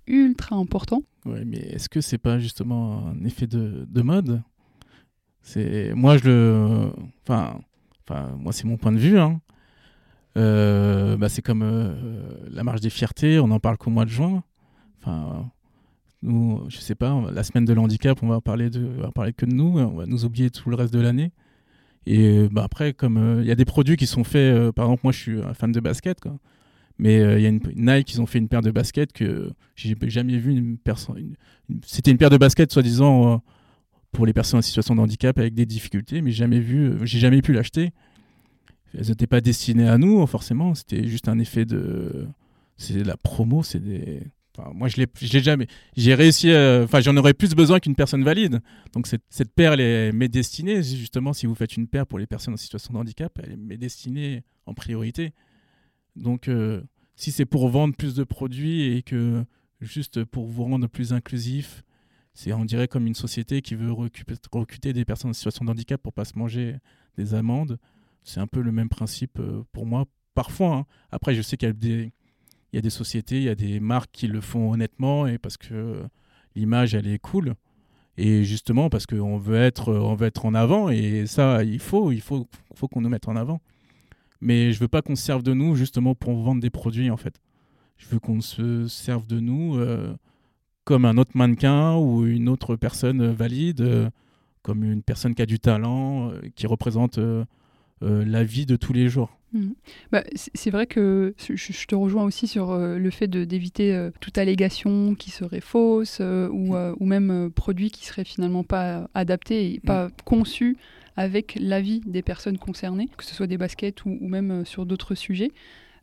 [0.07, 1.03] ultra important.
[1.25, 4.41] Oui, mais est-ce que c'est pas justement un effet de, de mode?
[5.55, 7.59] Moi je le, enfin,
[8.07, 9.19] enfin moi c'est mon point de vue.
[9.19, 9.41] Hein.
[11.15, 11.93] Euh, bah, c'est comme euh,
[12.49, 14.43] la marche des fiertés, on n'en parle qu'au mois de juin.
[15.01, 15.49] Enfin,
[16.21, 19.33] nous, je sais pas, la semaine de l'handicap, on va parler de, on va parler
[19.33, 21.31] que de nous, on va nous oublier tout le reste de l'année.
[22.07, 25.11] Et bah, après, comme il y a des produits qui sont faits, par exemple, moi
[25.11, 26.37] je suis un fan de basket, quoi.
[26.97, 29.97] Mais il y a une, Nike, ils ont fait une paire de baskets que j'ai
[30.03, 31.35] jamais vu une personne.
[31.85, 33.43] C'était une paire de baskets, soi-disant,
[34.13, 37.51] pour les personnes en situation de handicap avec des difficultés, mais jamais vu, jamais pu
[37.51, 37.91] l'acheter
[38.93, 40.75] elles n'étaient pas destinées à nous, forcément.
[40.75, 42.27] C'était juste un effet de.
[42.77, 44.21] C'est la promo, c'est des.
[44.57, 45.67] Enfin, moi, je l'ai jamais.
[45.97, 46.49] J'ai réussi.
[46.49, 48.61] Enfin, j'en aurais plus besoin qu'une personne valide.
[48.93, 50.81] Donc, cette, cette paire, elle m'est destinée.
[50.81, 53.77] Justement, si vous faites une paire pour les personnes en situation de handicap, elle m'est
[53.77, 55.33] destinée en priorité.
[56.15, 56.81] Donc, euh,
[57.15, 59.43] si c'est pour vendre plus de produits et que
[59.81, 61.83] juste pour vous rendre plus inclusif,
[62.33, 66.01] c'est on dirait comme une société qui veut recruter des personnes en situation de handicap
[66.01, 66.75] pour pas se manger
[67.17, 67.77] des amendes.
[68.25, 70.05] C'est un peu le même principe euh, pour moi.
[70.33, 70.85] Parfois, hein.
[71.11, 74.41] après, je sais qu'il y a des, sociétés, il y a des marques qui le
[74.41, 76.03] font honnêtement et parce que
[76.55, 77.53] l'image, elle est cool.
[78.17, 82.11] Et justement, parce qu'on veut être, on veut être en avant et ça, il faut,
[82.11, 83.61] il faut, faut qu'on nous mette en avant.
[84.41, 87.17] Mais je veux pas qu'on se serve de nous justement pour vendre des produits en
[87.17, 87.39] fait.
[87.97, 90.15] Je veux qu'on se serve de nous euh,
[90.83, 94.09] comme un autre mannequin ou une autre personne valide, euh,
[94.63, 97.45] comme une personne qui a du talent, qui représente euh,
[98.01, 99.35] la vie de tous les jours.
[99.55, 99.71] Mmh.
[100.11, 104.37] Bah, c'est vrai que je, te rejoins aussi sur euh, le fait d'éviter euh, toute
[104.37, 106.95] allégation qui serait fausse ou, mmh.
[106.99, 110.11] ou, même produit qui serait finalement pas adapté et pas mmh.
[110.25, 110.77] conçu
[111.15, 115.15] avec l'avis des personnes concernées, que ce soit des baskets ou, ou même sur d'autres
[115.15, 115.51] sujets.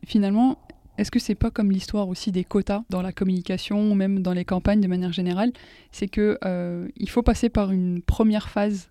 [0.03, 0.57] Finalement,
[0.97, 4.33] est-ce que c'est pas comme l'histoire aussi des quotas dans la communication ou même dans
[4.33, 5.51] les campagnes de manière générale?
[5.91, 6.39] C'est que
[6.97, 8.89] il faut passer par une première phase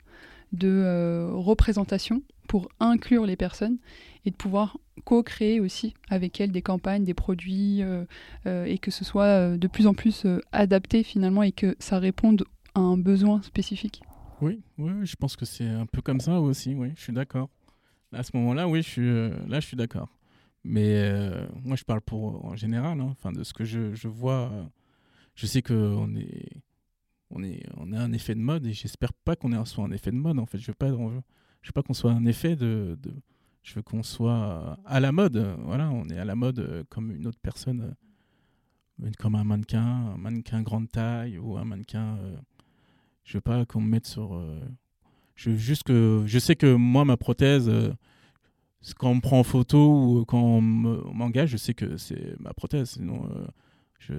[0.53, 3.79] de représentation pour inclure les personnes
[4.27, 8.05] et de pouvoir co-créer aussi avec elles des campagnes, des produits, euh,
[8.45, 11.99] euh, et que ce soit euh, de plus en plus adapté finalement et que ça
[11.99, 14.03] réponde à un besoin spécifique.
[14.43, 17.49] Oui, oui, je pense que c'est un peu comme ça aussi, oui, je suis d'accord.
[18.13, 19.11] À ce moment-là, oui, je suis,
[19.49, 20.11] là, je suis d'accord.
[20.63, 21.11] Mais
[21.65, 24.53] moi, je parle pour en général, hein, enfin, de ce que je, vois.
[25.35, 26.51] je sais qu'on est,
[27.31, 30.11] on est, on a un effet de mode et j'espère pas qu'on soit un effet
[30.11, 30.39] de mode.
[30.39, 30.95] En fait, je veux pas, je
[31.69, 32.99] veux pas qu'on soit un effet de,
[33.63, 35.57] je veux qu'on soit à la mode.
[35.65, 37.95] Voilà, on est à la mode euh, comme une autre personne,
[39.03, 42.17] euh, comme un mannequin, un mannequin grande taille ou un mannequin.
[42.19, 42.37] Euh,
[43.25, 44.45] je veux pas qu'on me mette sur.
[45.37, 47.71] je veux juste que, je sais que moi ma prothèse,
[48.99, 52.53] quand on me prend en photo ou quand on m'engage, je sais que c'est ma
[52.53, 52.91] prothèse.
[52.91, 53.29] Sinon,
[54.01, 54.15] je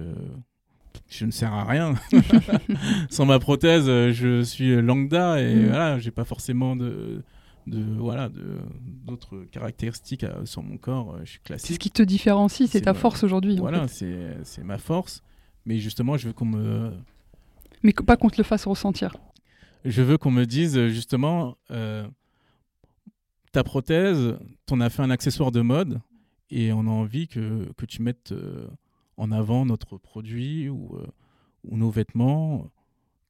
[1.08, 1.94] je ne sers à rien.
[3.10, 5.66] Sans ma prothèse, je suis lambda et mm.
[5.66, 7.22] voilà, j'ai pas forcément de,
[7.66, 8.30] de voilà
[9.04, 11.14] d'autres caractéristiques euh, sur mon corps.
[11.14, 11.66] Euh, je suis classique.
[11.66, 13.56] C'est ce qui te différencie, c'est ta force aujourd'hui.
[13.56, 15.22] Voilà, c'est ma force.
[15.66, 16.92] Mais justement, je veux qu'on me.
[17.82, 19.16] Mais pas qu'on te le fasse ressentir.
[19.84, 22.06] Je veux qu'on me dise justement, euh,
[23.52, 26.00] ta prothèse, t'en as fait un accessoire de mode
[26.50, 28.32] et on a envie que, que tu mettes
[29.16, 30.98] en avant notre produit ou,
[31.64, 32.70] ou nos vêtements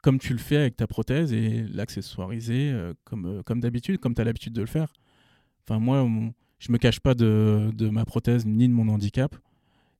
[0.04, 4.14] comme tu le fais avec ta prothèse et l'accessoiriser euh, comme, euh, comme d'habitude, comme
[4.14, 4.92] tu as l'habitude de le faire.
[5.62, 6.06] Enfin, moi,
[6.58, 9.34] je me cache pas de, ma prothèse ni de mon handicap.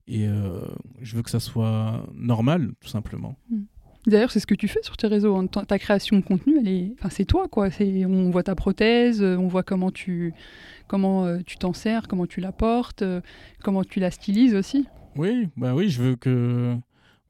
[0.07, 0.61] Et euh,
[1.01, 3.35] je veux que ça soit normal, tout simplement.
[3.49, 3.63] Hmm.
[4.05, 5.35] D'ailleurs, c'est ce que tu fais sur tes réseaux.
[5.35, 5.47] hein.
[5.47, 7.69] Ta création de contenu, c'est toi, quoi.
[7.79, 10.35] On voit ta prothèse, euh, on voit comment tu,
[10.93, 13.21] euh, t'en sers, comment tu la portes, euh,
[13.63, 14.85] comment tu la stylises aussi.
[15.15, 16.75] Oui, bah oui, je veux que.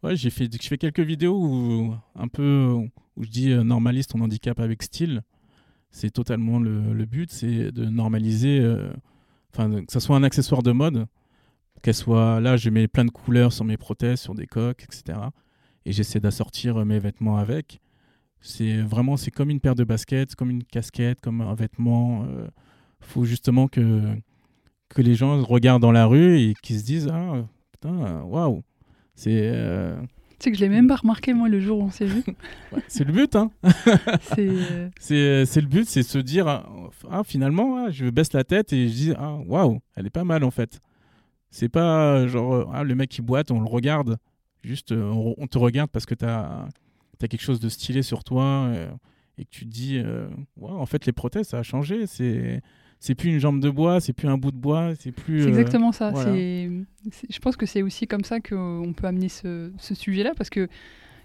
[0.03, 2.73] Ouais, j'ai fait, je fais quelques vidéos où un peu
[3.15, 5.21] où je dis euh, normalise ton handicap avec style.
[5.91, 8.91] C'est totalement le, le but, c'est de normaliser, euh,
[9.53, 11.07] enfin que ça soit un accessoire de mode,
[11.83, 15.19] qu'elle soit là, je mets plein de couleurs sur mes prothèses, sur des coques, etc.
[15.85, 17.79] Et j'essaie d'assortir euh, mes vêtements avec.
[18.41, 22.25] C'est vraiment, c'est comme une paire de baskets, comme une casquette, comme un vêtement.
[23.01, 24.01] Il faut justement que
[24.89, 27.45] que les gens regardent dans la rue et qu'ils se disent ah
[27.79, 28.61] putain waouh.
[29.15, 31.91] C'est euh, Tu sais que je l'ai même pas remarqué moi le jour où on
[31.91, 32.23] s'est vu.
[32.71, 33.51] ouais, c'est le but hein.
[34.99, 38.73] C'est, euh, c'est le but c'est se dire ah, finalement ah, je baisse la tête
[38.73, 40.79] et je dis ah waouh elle est pas mal en fait.
[41.49, 44.17] C'est pas euh, genre ah, le mec qui boite on le regarde.
[44.63, 46.65] Juste euh, on, on te regarde parce que t'as
[47.21, 48.91] as quelque chose de stylé sur toi euh,
[49.37, 52.07] et que tu te dis euh, Waouh, en fait les prothèses ça a changé.
[52.07, 52.61] C'est
[52.99, 55.45] c'est plus une jambe de bois c'est plus un bout de bois c'est plus c'est
[55.47, 56.11] euh, exactement ça.
[56.11, 56.31] voilà.
[56.33, 56.69] C'est,
[57.11, 60.49] c'est- je pense que c'est aussi comme ça qu'on peut amener ce, ce sujet-là parce
[60.49, 60.67] que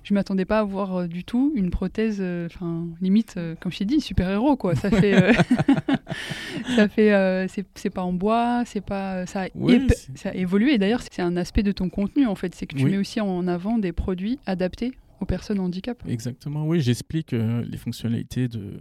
[0.03, 3.71] je m'attendais pas à voir euh, du tout une prothèse, euh, enfin limite, euh, comme
[3.71, 4.75] je t'ai dit, super-héros quoi.
[4.75, 5.33] Ça fait,
[6.77, 10.75] ça fait, c'est, pas en bois, c'est pas, ça a, Oui, ça a évolué.
[10.75, 12.93] Et d'ailleurs, c'est un aspect de ton contenu en fait, c'est que tu Oui.
[12.93, 16.03] mets aussi en avant des produits adaptés aux personnes handicap.
[16.09, 18.81] Exactement, oui, j'explique les fonctionnalités de,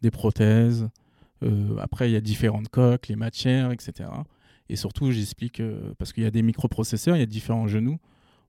[0.00, 0.88] des prothèses.
[1.44, 4.08] Euh, après, il y a différentes coques, les matières, etc.
[4.68, 7.98] Et surtout, j'explique, euh, parce qu'il y a des microprocesseurs, il y a différents genoux.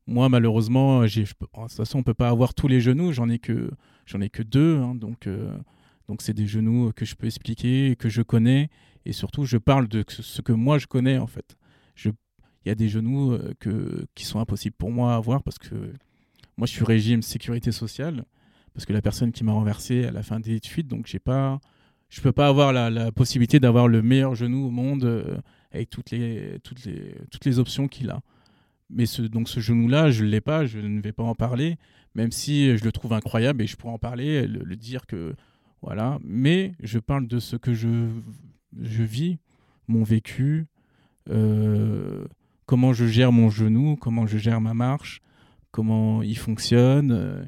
[0.07, 3.39] Moi, malheureusement, de toute façon, on ne peut pas avoir tous les genoux, j'en ai
[3.39, 3.71] que,
[4.21, 4.77] ai que deux.
[4.77, 5.57] hein, donc, euh,
[6.07, 8.69] donc, c'est des genoux que je peux expliquer, que je connais.
[9.05, 11.57] Et surtout, je parle de ce que moi, je connais, en fait.
[12.03, 13.37] Il y a des genoux
[14.15, 15.93] qui sont impossibles pour moi à avoir parce que
[16.57, 18.25] moi, je suis régime sécurité sociale
[18.73, 21.05] parce que la personne qui m'a renversé, elle a fait un délit de fuite, donc
[21.05, 21.59] j'ai pas,
[22.09, 25.37] je peux pas avoir la, possibilité d'avoir le meilleur genou au monde euh,
[25.71, 28.21] avec toutes les, toutes les, toutes les options qu'il a.
[28.89, 31.77] Mais ce, donc ce genou-là, je l'ai pas, je ne vais pas en parler,
[32.13, 35.35] même si je le trouve incroyable et je pourrais en parler, le, le dire que
[35.81, 36.19] voilà.
[36.23, 38.07] Mais je parle de ce que je,
[38.79, 39.39] je vis,
[39.87, 40.67] mon vécu,
[41.29, 42.25] euh,
[42.65, 45.21] comment je gère mon genou, comment je gère ma marche,
[45.71, 47.43] comment il fonctionne euh,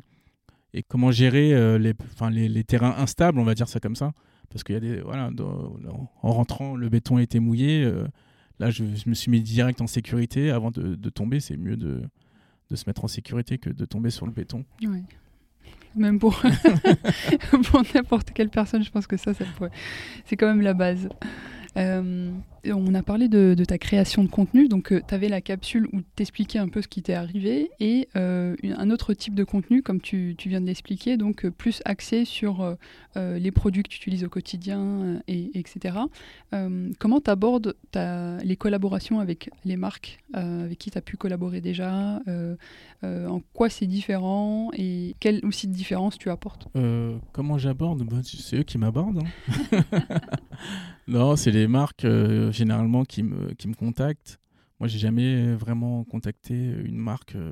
[0.73, 1.93] et comment gérer les,
[2.31, 4.11] les, les terrains instables, on va dire ça comme ça.
[4.49, 5.01] Parce qu'il y a des.
[5.01, 5.29] Voilà,
[6.21, 7.83] en rentrant, le béton était mouillé.
[7.83, 8.07] euh,
[8.59, 10.51] là, je, me suis mis direct en sécurité.
[10.51, 12.01] Avant de, tomber, c'est mieux de,
[12.69, 14.65] de se mettre en sécurité que de tomber sur le béton.
[14.83, 15.03] Ouais.
[15.95, 16.41] Même pour,
[17.71, 19.45] pour n'importe quelle personne, je pense que ça, ça
[20.25, 21.09] c'est quand même la base.
[21.75, 22.31] Euh,
[22.69, 26.01] on a parlé de, de ta création de contenu, donc tu avais la capsule où
[26.15, 29.81] t'expliquais un peu ce qui t'est arrivé et euh, une- un autre type de contenu,
[29.81, 32.75] comme tu, tu viens de l'expliquer, donc euh, plus axé sur euh,
[33.15, 35.97] euh, les produits que tu utilises au quotidien, euh, et, etc.
[36.53, 37.75] Euh, comment tu abordes
[38.43, 42.55] les collaborations avec les marques euh, avec qui tu as pu collaborer déjà euh,
[43.03, 46.67] euh, En quoi c'est différent et quelle aussi de différence tu apportes?
[46.75, 48.03] Euh, comment j'aborde?
[48.03, 49.23] Bah, C'est eux qui m'abordent.
[49.71, 49.81] hein.
[51.07, 54.39] non, c'est les marques euh, généralement qui me, qui me contactent.
[54.79, 57.51] Moi, j'ai jamais vraiment contacté une marque euh,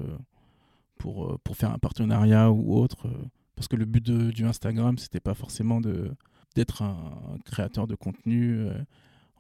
[0.98, 3.08] pour, euh, pour faire un partenariat ou autre.
[3.56, 6.12] parce que le but de- du Instagram, c'était pas forcément de
[6.56, 8.65] d'être un créateur de contenu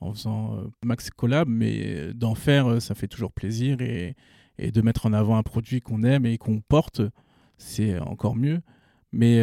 [0.01, 4.17] en faisant max collab, mais d'en faire, ça fait toujours plaisir et,
[4.57, 7.01] et de mettre en avant un produit qu'on aime et qu'on porte,
[7.57, 8.59] c'est encore mieux.
[9.13, 9.41] Mais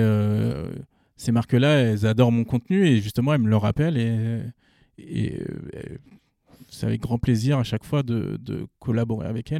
[1.17, 4.43] ces marques-là, elles adorent mon contenu et justement, elles me le rappellent et,
[4.99, 5.99] et, euh,
[6.69, 9.53] c'est avec grand plaisir à chaque fois de, de collaborer avec.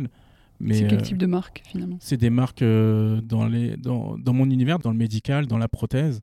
[0.61, 1.97] Mais C'est quel euh, type de marque finalement?
[2.01, 5.69] c'est des marques euh, dans, les, dans, dans mon univers, dans le médical, dans la
[5.69, 6.21] prothèse.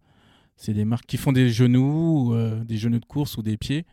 [0.56, 3.86] C'est des marques qui font des genoux, euh, des genoux de course ou des pieds.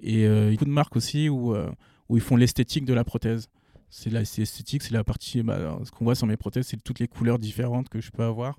[0.00, 1.70] Et euh, beaucoup de marques aussi où, euh,
[2.08, 3.48] où ils font l'esthétique de la prothèse.
[3.90, 5.42] C'est la- c'est la partie.
[5.42, 8.22] bah, ce qu'on voit sur mes prothèses, c'est toutes les couleurs différentes que je peux
[8.22, 8.58] avoir.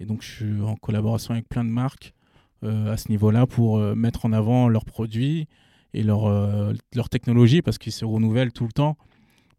[0.00, 2.17] Et donc, je suis en collaboration avec plein de marques euh,
[2.62, 5.46] à ce niveau-là pour euh, mettre en avant leurs produits
[5.94, 8.96] et leur, euh, leur technologie parce qu'ils se renouvellent tout le temps.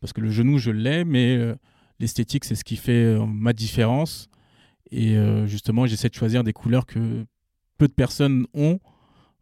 [0.01, 1.55] Parce que le genou, je l'ai, mais euh,
[1.99, 4.29] l'esthétique, c'est ce qui fait euh, ma différence.
[4.91, 7.25] Et euh, justement, j'essaie de choisir des couleurs que
[7.77, 8.79] peu de personnes ont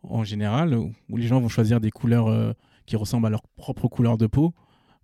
[0.03, 2.53] en général, où les gens vont choisir des couleurs euh,
[2.85, 4.53] qui ressemblent à leur propre couleur de peau.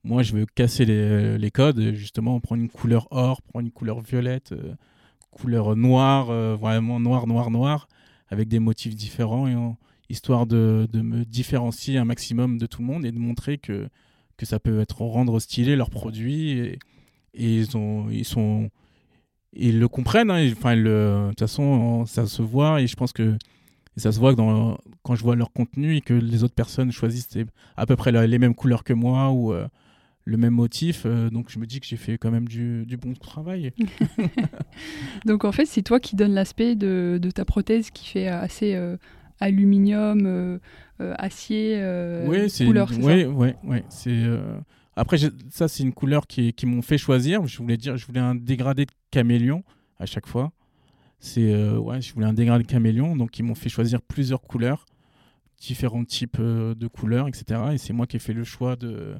[0.04, 4.02] Moi, je veux casser les, les codes, justement, prendre une couleur or, prendre une couleur
[4.02, 4.76] violette, euh,
[5.32, 7.88] couleur noire, euh, vraiment noir, noir, noir,
[8.34, 9.56] avec des motifs différents, et
[10.10, 13.88] histoire de, de me différencier un maximum de tout le monde et de montrer que,
[14.38, 16.52] que ça peut être rendre stylé leurs produits.
[16.60, 16.80] Et,
[17.36, 18.69] ils, ont, ils, sont,
[19.54, 20.30] ils le comprennent.
[20.30, 23.38] hein, Enfin, le- de toute façon, ça se voit et je pense que
[23.98, 27.38] ça se voit quand je vois leur contenu et que les autres personnes choisissent
[27.78, 29.67] à peu près les mêmes couleurs que moi euh,
[30.26, 31.04] le même motif.
[31.06, 33.72] euh, donc je me dis que j'ai fait quand même du, du bon travail.
[35.26, 38.76] Donc en fait, c'est toi qui donne l'aspect de, de ta prothèse qui fait assez
[38.76, 38.98] euh,
[39.40, 40.60] aluminium, euh,
[41.02, 41.76] euh, acier,
[42.26, 44.58] Oui, couleur, ouais, ouais, c'est euh,
[44.96, 45.18] après
[45.50, 47.46] ça c'est une couleur qui, qui m'ont fait choisir.
[47.48, 49.64] Je voulais dire, je voulais un dégradé de caméléon
[50.00, 50.52] à chaque fois.
[51.20, 54.86] C'est ouais, je voulais un dégradé de caméléon, donc ils m'ont fait choisir plusieurs couleurs,
[55.58, 57.62] différents types de couleurs, etc.
[57.74, 59.16] Et c'est moi qui ai fait le choix de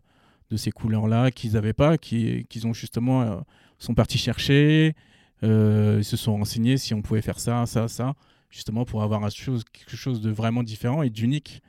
[0.49, 3.36] de ces couleurs-là qu'ils n'avaient pas, qui qu'ils ont justement euh,
[3.79, 4.95] sont partis chercher,
[5.43, 8.13] euh, ils se sont renseignés si on pouvait faire ça, ça, ça,
[8.49, 11.62] justement pour avoir chose, quelque chose de vraiment différent et d'unique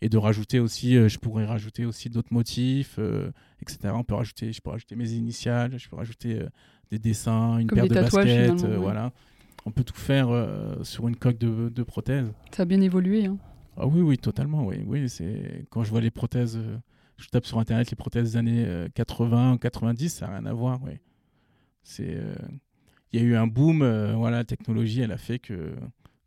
[0.00, 2.98] et de rajouter aussi, euh, je pourrais rajouter aussi d'autres motifs,
[3.60, 3.92] etc.
[3.94, 6.40] On peut rajouter, je peux rajouter mes initiales, je peux rajouter
[6.90, 8.76] des dessins, une Comme paire de baskets, ouais.
[8.76, 9.12] voilà.
[9.64, 10.28] On peut tout faire
[10.82, 12.32] sur une coque de, de prothèse.
[12.50, 13.26] Ça a bien évolué.
[13.26, 13.38] hein.
[13.76, 14.82] Ah oui, oui, totalement, oui.
[14.86, 16.58] oui c'est quand je vois les prothèses,
[17.18, 20.52] je tape sur internet les prothèses des années euh, 80, 90, ça n'a rien à
[20.52, 20.98] voir, oui.
[21.82, 22.34] C'est, euh,
[23.12, 25.74] il y a eu un boom, euh, voilà, la technologie, elle a fait que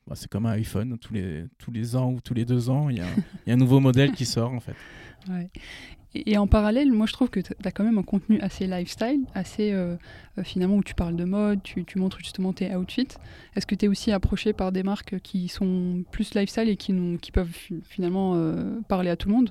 [0.08, 2.90] bah, c'est comme un iPhone, tous les tous les ans ou tous les deux ans,
[2.90, 3.08] il y, a
[3.48, 4.76] un- nouveau modèle qui sort en fait.
[5.28, 5.50] Ouais.
[6.14, 9.22] Et, en parallèle, moi je trouve que tu as quand même un contenu assez lifestyle,
[9.34, 9.74] assez
[10.44, 13.08] finalement où tu parles de mode, tu, tu montres justement tes outfits.
[13.56, 16.94] Est-ce que tu es aussi approché par des marques qui sont plus lifestyle et qui,
[17.34, 18.40] peuvent fi- finalement
[18.88, 19.50] parler à tout le monde?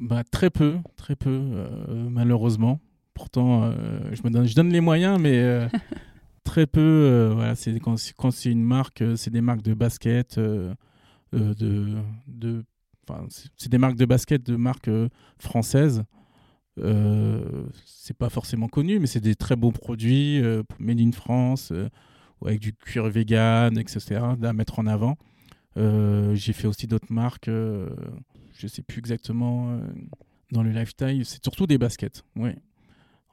[0.00, 2.80] Bah, très peu, très peu, euh, malheureusement.
[3.14, 3.72] Pourtant, euh,
[4.12, 5.66] je me donne, je donne les moyens, mais euh,
[6.44, 7.30] très peu.
[7.34, 10.74] voilà, c'est quand, c'est- quand c'est une marque, c'est des marques de basket, de,
[11.32, 12.64] de,
[13.28, 14.90] c'est des marques de basket de marques
[15.38, 16.04] françaises.
[17.84, 20.40] C'est pas forcément connu, mais c'est des très beaux produits,
[20.78, 21.72] made in France,
[22.44, 24.20] avec du cuir vegan, etc.
[24.42, 25.16] à mettre en avant.
[25.76, 27.48] Euh, J'ai fait aussi d'autres marques.
[27.48, 27.88] euh,
[28.58, 29.80] je sais plus exactement euh,
[30.52, 32.24] dans le lifestyle, c'est surtout des baskets.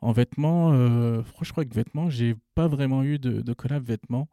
[0.01, 4.27] En vêtements, euh, je crois que vêtements, j'ai pas vraiment eu de, collab vêtements,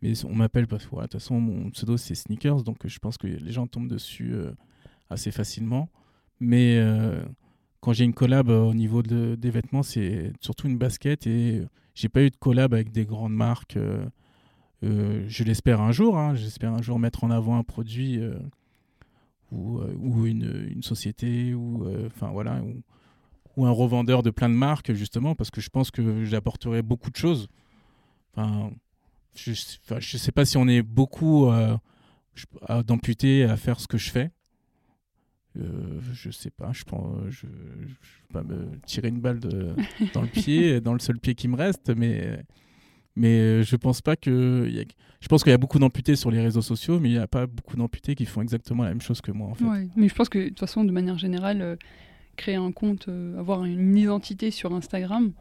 [0.00, 3.18] mais on m'appelle parce que de toute façon mon pseudo c'est sneakers, donc je pense
[3.18, 4.52] que les gens tombent dessus euh,
[5.10, 5.90] assez facilement.
[6.40, 7.22] Mais euh,
[7.80, 11.62] quand j'ai une collab euh, au niveau de- des vêtements, c'est surtout une basket et
[11.94, 13.76] j'ai pas eu de collab avec des grandes marques.
[13.76, 14.06] euh,
[14.84, 18.38] euh, je l'espère un jour, hein, j'espère un jour mettre en avant un produit euh,
[19.50, 22.82] ou, euh, ou une, une société ou euh, enfin voilà ou,
[23.56, 27.10] ou un revendeur de plein de marques justement parce que je pense que j'apporterai beaucoup
[27.10, 27.48] de choses.
[28.34, 28.70] Enfin,
[29.34, 31.76] je, je sais pas si on est beaucoup euh,
[32.86, 34.30] d'amputés à faire ce que je fais.
[35.58, 37.46] Euh, je sais pas, je pense, je,
[37.80, 39.74] je vais pas me tirer une balle de-
[40.12, 42.44] dans le pied, dans le seul pied qui me reste, mais
[43.18, 44.84] mais euh, je pense pas que il y a-
[45.20, 47.26] je pense qu'il y a beaucoup d'amputés sur les réseaux sociaux, mais il n'y a
[47.26, 49.64] pas beaucoup d'amputés qui font exactement la même chose que moi en fait.
[49.64, 51.76] Ouais, mais je pense que de toute façon, de manière générale, euh,
[52.36, 55.32] créer un compte, euh, avoir une identité sur Instagram,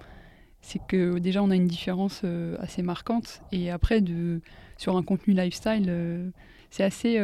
[0.61, 3.41] c'est que déjà on a une différence euh, assez marquante.
[3.51, 4.41] Et après, de,
[4.77, 6.33] sur un contenu lifestyle,
[6.71, 7.19] c'est assez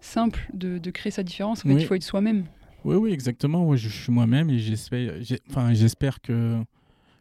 [0.00, 1.60] simple de, de créer sa différence.
[1.64, 1.82] En fait, Oui.
[1.82, 2.44] il faut être soi-même.
[2.84, 3.66] Oui, oui, exactement.
[3.66, 5.14] Ouais, je, je suis moi-même et j'espère,
[5.48, 6.58] enfin, j'espère que,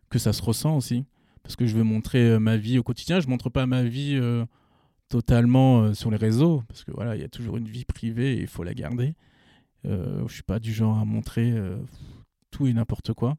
[0.10, 1.06] que ça se ressent aussi.
[1.43, 3.19] Parce que je veux montrer euh, ma vie au quotidien.
[3.19, 4.45] Je montre pas ma vie euh,
[5.10, 6.63] totalement euh, sur les réseaux.
[6.67, 9.13] Parce que voilà, il y a toujours une vie privée et il faut la garder.
[9.86, 11.53] Je suis pas du genre à montrer
[12.51, 13.36] tout et n'importe quoi.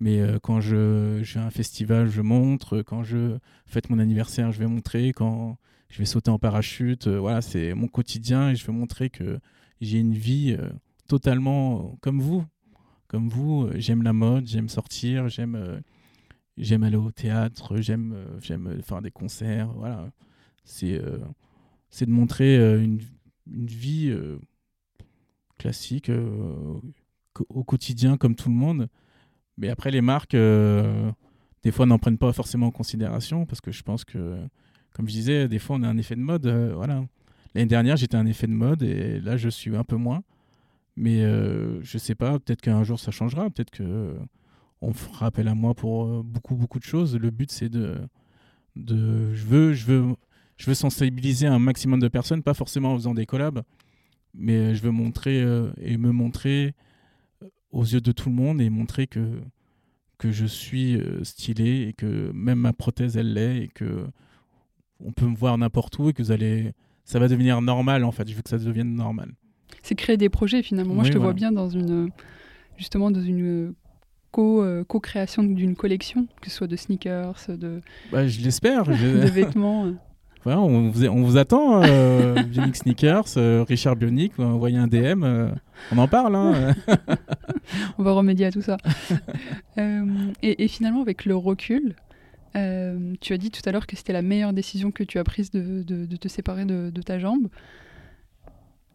[0.00, 2.82] Mais quand je, à un festival, je montre.
[2.82, 5.14] Quand je fête mon anniversaire, je vais montrer.
[5.14, 5.56] Quand
[5.88, 9.40] je vais sauter en parachute, voilà, c'est mon quotidien et je veux montrer que
[9.80, 10.54] j'ai une vie
[11.08, 12.44] totalement comme vous.
[13.08, 15.80] Comme vous, j'aime la mode, j'aime sortir, j'aime
[16.56, 19.72] j'aime aller au théâtre, j'aime euh, j'aime euh, faire des concerts.
[19.74, 20.10] Voilà,
[20.64, 21.18] c'est euh,
[22.00, 23.00] de montrer euh, une,
[23.50, 24.14] une vie
[25.58, 26.10] classique
[27.48, 28.88] au quotidien comme tout le monde.
[29.58, 33.82] Mais après, les marques, des fois, n'en prennent pas forcément en considération parce que je
[33.82, 34.38] pense que,
[34.94, 36.46] comme je disais, des fois, on a un effet de mode.
[36.46, 37.04] voilà.
[37.54, 40.22] L'année dernière, j'étais un effet de mode et là, je suis un peu moins.
[40.96, 41.20] Mais
[41.82, 43.50] je sais pas, peut-être qu'un jour, ça changera.
[43.50, 44.16] Peut-être que
[44.82, 47.16] on fera appel à moi pour euh, beaucoup, beaucoup de choses.
[47.16, 47.96] Le but, c'est de,
[48.76, 50.14] de, je veux, je veux,
[50.56, 53.62] je veux sensibiliser un maximum de personnes, pas forcément en faisant des collabs,
[54.34, 56.74] mais je veux montrer euh, et me montrer
[57.42, 59.40] euh, aux yeux de tout le monde et montrer que
[60.18, 64.06] que je suis euh, stylé et que même ma prothèse elle l'est et que
[65.00, 66.72] on peut me voir n'importe où et que vous allez
[67.04, 69.32] ça va devenir normal en fait je veux que ça devienne normal
[69.82, 70.94] C'est créer des projets finalement.
[70.94, 72.10] Moi, Oui, je te vois bien dans une,
[72.76, 73.74] justement, dans une
[74.32, 77.80] co-création d'une collection, que ce soit de sneakers, de,
[78.10, 78.84] bah, je l'espère.
[78.86, 79.92] de vêtements.
[80.46, 85.22] on, vous, on, vous, attend, euh, Bionic Sneakers, euh, Richard Bionic, vous envoyez un DM,
[85.22, 85.48] euh,
[85.92, 86.34] on en parle.
[86.34, 86.74] Hein.
[87.98, 88.76] on va remédier à tout ça.
[89.76, 91.94] et, finalement, avec le recul,
[92.54, 95.50] tu as dit tout à l'heure que c'était la meilleure décision que tu as prise
[95.50, 97.48] de, de, te séparer de, ta jambe.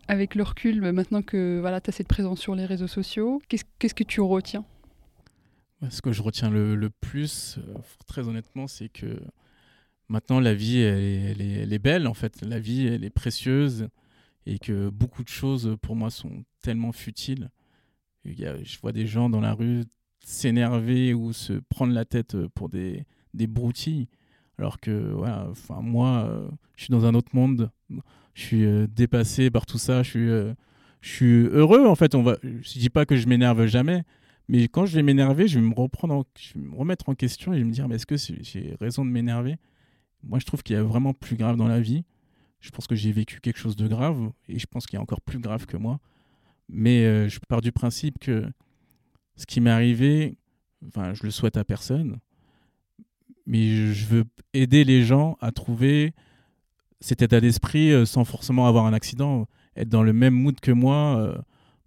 [0.10, 3.42] Avec le recul, bah, maintenant que voilà, tu as cette présence sur les réseaux sociaux,
[3.50, 4.64] qu'est-ce que tu retiens?
[5.90, 7.60] Ce que je retiens le, le plus,
[8.08, 9.22] très honnêtement, c'est que
[10.10, 12.42] maintenant la vie elle est, belle en fait.
[12.42, 13.88] La vie elle est précieuse
[14.46, 17.50] et que beaucoup de choses pour moi sont tellement futiles.
[18.26, 19.84] Je vois des gens dans la rue
[20.24, 24.08] s'énerver ou se prendre la tête pour des, des broutilles.
[24.58, 27.70] Alors que voilà, enfin moi euh, je suis dans un autre monde.
[28.34, 30.02] Je suis euh, dépassé par tout ça.
[30.02, 30.54] Je suis euh,
[31.02, 32.16] je suis heureux en fait.
[32.16, 34.04] On va je dis pas que je m'énerve jamais
[34.48, 37.54] mais quand je vais m'énerver je vais me reprendre je vais me remettre en question
[37.54, 39.58] et je vais me dire mais est-ce que j'ai raison de m'énerver?
[40.24, 42.04] Moi, je trouve qu'il y a vraiment plus grave dans la vie.
[42.60, 45.02] Je pense que j'ai vécu quelque chose de grave et je pense qu'il y a
[45.02, 46.00] encore plus grave que moi.
[46.70, 48.46] Mais euh, je pars du principe que
[49.36, 50.38] ce qui m'est arrivé,
[50.88, 52.20] enfin, je le souhaite à personne,
[53.46, 56.14] mais je veux aider les gens à trouver
[57.00, 60.72] cet état d'esprit euh, sans forcément avoir un accident, être dans le même mood que
[60.72, 61.38] moi, euh,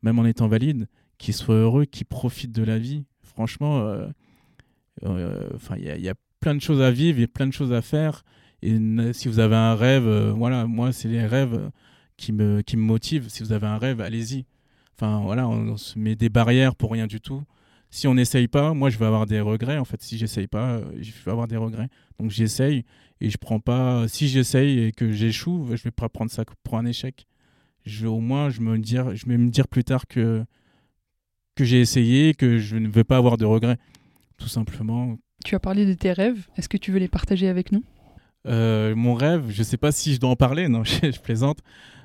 [0.03, 0.87] même en étant valide,
[1.21, 3.05] qu'ils soient heureux, qu'ils profitent de la vie.
[3.23, 3.95] Franchement,
[5.05, 7.83] enfin, il y, y, a plein de choses à vivre, et plein de choses à
[7.83, 8.25] faire.
[8.63, 8.79] Et
[9.13, 11.71] si vous avez un rêve, euh, voilà, moi, c'est les rêves
[12.17, 13.29] qui me, qui me motivent.
[13.29, 14.45] Si vous avez un rêve, allez-y.
[14.97, 17.43] Enfin, voilà, on, se met des barrières pour rien du tout.
[17.91, 19.79] Si on n'essaye pas, moi, je vais avoir des regrets.
[19.79, 21.89] En fait, si j'essaye pas, euh, je vais avoir des regrets.
[22.19, 22.85] Donc, j'essaye
[23.21, 24.07] et je prends pas.
[24.09, 27.27] Si j'essaye et que j'échoue, je vais pas prendre ça pour un échec.
[27.87, 30.45] Je, au moins, je, me dire, je vais me dire plus tard que,
[31.61, 33.77] que j'ai essayé, que je ne vais pas avoir de regrets.
[34.39, 36.49] Tout simplement, tu as parlé de tes rêves.
[36.57, 37.85] Est-ce que tu veux les partager avec nous?
[38.47, 41.59] Euh, Mon rêve, je ne sais pas si je dois en parler, non, je, plaisante.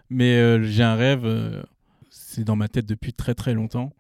[0.10, 1.64] Mais euh, j'ai un rêve, euh,
[2.10, 3.94] c'est dans ma tête depuis très très longtemps.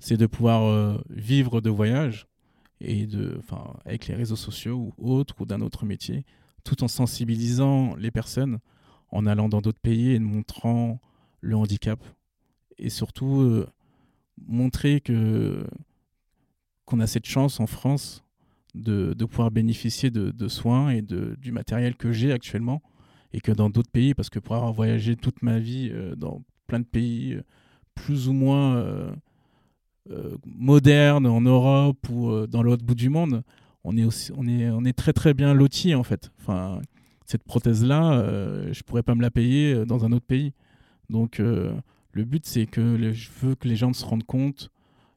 [0.00, 2.26] C'est de pouvoir vivre de voyage
[2.80, 6.24] et de, enfin, avec les réseaux sociaux ou autres ou d'un autre métier,
[6.62, 8.58] tout en sensibilisant les personnes,
[9.10, 11.00] en allant dans d'autres pays et montrant
[11.40, 12.00] le handicap
[12.78, 13.64] et surtout
[14.46, 15.64] montrer que
[16.84, 18.24] qu'on a cette chance en France
[18.74, 22.82] de, pouvoir bénéficier de, soins et de, du matériel que j'ai actuellement
[23.32, 26.42] et que dans d'autres pays, parce que pour avoir voyagé toute ma vie euh, dans
[26.66, 27.42] plein de pays euh,
[27.94, 29.10] plus ou moins euh,
[30.46, 33.42] modernes en Europe ou dans l'autre bout du monde,
[33.84, 36.30] on est, aussi, on est, on est très très bien loti en fait.
[36.40, 36.80] Enfin,
[37.26, 38.24] cette prothèse-là,
[38.72, 40.54] je pourrais pas me la payer dans un autre pays.
[41.10, 41.42] Donc
[42.12, 44.70] le but, c'est que je veux que les gens se rendent compte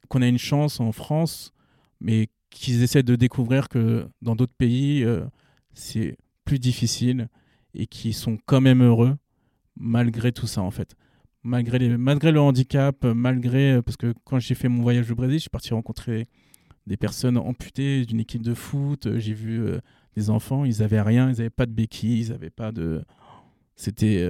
[0.08, 1.52] qu'on a une chance en France,
[2.00, 5.24] mais qu'ils essaient de découvrir que dans d'autres pays, euh,
[5.72, 7.28] c'est plus difficile
[7.74, 9.16] et qui sont quand même heureux
[9.76, 10.94] malgré tout ça en fait.
[11.44, 13.72] Malgré, malgré le handicap, malgré...
[13.72, 16.28] Euh, parce que quand j'ai fait mon voyage au Brésil, je suis parti rencontrer
[16.86, 19.06] des personnes amputées d'une équipe de foot.
[19.06, 19.64] Euh, j'ai vu
[20.14, 23.02] des enfants, ils n'avaient rien, ils n'avaient pas de béquilles, ils n'avaient pas de...
[23.76, 24.28] C'était...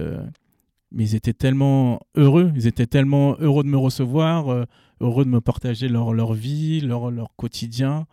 [0.93, 4.67] Mais ils étaient tellement heureux, ils étaient tellement heureux de me recevoir,
[5.01, 8.07] heureux de me partager leur, leur vie, leur, leur quotidien.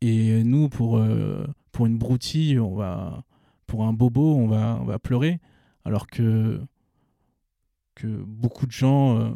[0.00, 3.22] Et nous, pour, euh, pour une broutille, on va,
[3.66, 5.40] pour un bobo, on va, on va pleurer.
[5.84, 6.60] Alors que,
[7.94, 9.30] que beaucoup de gens, euh,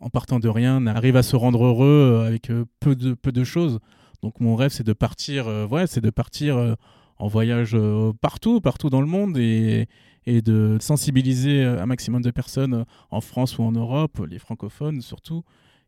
[0.00, 3.44] en partant de rien, arrivent à se rendre heureux euh, avec peu, de, peu de
[3.44, 3.80] choses.
[4.22, 6.76] Donc mon rêve, c'est de partir, ouais, c'est de partir
[7.20, 7.76] en voyage
[8.20, 9.86] partout, partout dans le monde et,
[10.26, 15.44] et de sensibiliser un maximum de personnes en France ou en Europe, les francophones surtout,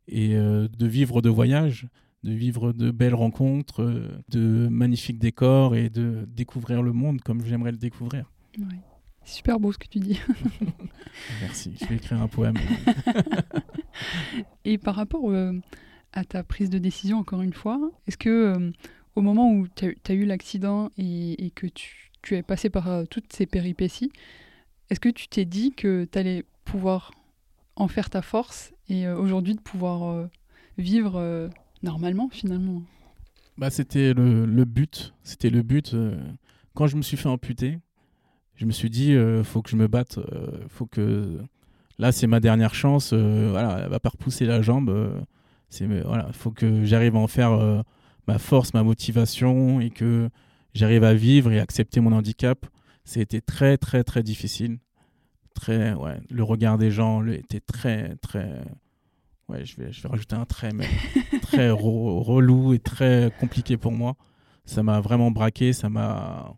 [0.08, 1.86] et euh, de vivre de voyages,
[2.22, 7.44] de vivre de belles rencontres, euh, de magnifiques décors et de découvrir le monde comme
[7.44, 8.30] j'aimerais le découvrir.
[9.24, 10.20] C'est super beau ce que tu dis.
[11.40, 12.56] Merci, je vais écrire un poème.
[14.64, 15.52] et par rapport euh,
[16.12, 18.72] à ta prise de décision, encore une fois, est-ce que
[19.14, 23.46] au moment où tu as, eu l'accident et, que tu, es passé par toutes ces
[23.46, 24.10] péripéties,
[24.90, 27.12] est-ce que tu t'es dit que tu allais pouvoir
[27.76, 30.26] en faire ta force et euh, aujourd'hui de pouvoir euh,
[30.78, 31.48] vivre euh,
[31.82, 32.82] normalement finalement?
[33.58, 35.14] Bah, C'était le, but.
[35.22, 35.94] C'était le but.
[36.74, 37.78] quand je me suis fait amputer,
[38.54, 40.18] je me suis dit, faut que je me batte.
[40.68, 41.38] faut que
[41.98, 43.12] là, c'est ma dernière chance.
[43.12, 45.24] voilà, elle va pas repousser la jambe.
[45.68, 47.84] c'est voilà, faut que j'arrive à en faire
[48.26, 50.28] ma force, ma motivation et que
[50.74, 52.66] j'arrive à vivre et accepter mon handicap.
[53.04, 54.78] C'était très très très difficile
[55.52, 58.62] très ouais le regard des gens était très très
[59.48, 60.88] ouais je vais je vais rajouter un trait mais
[61.42, 64.16] très relou et très compliqué pour moi.
[64.64, 66.54] Ça m'a vraiment braqué, ça m'a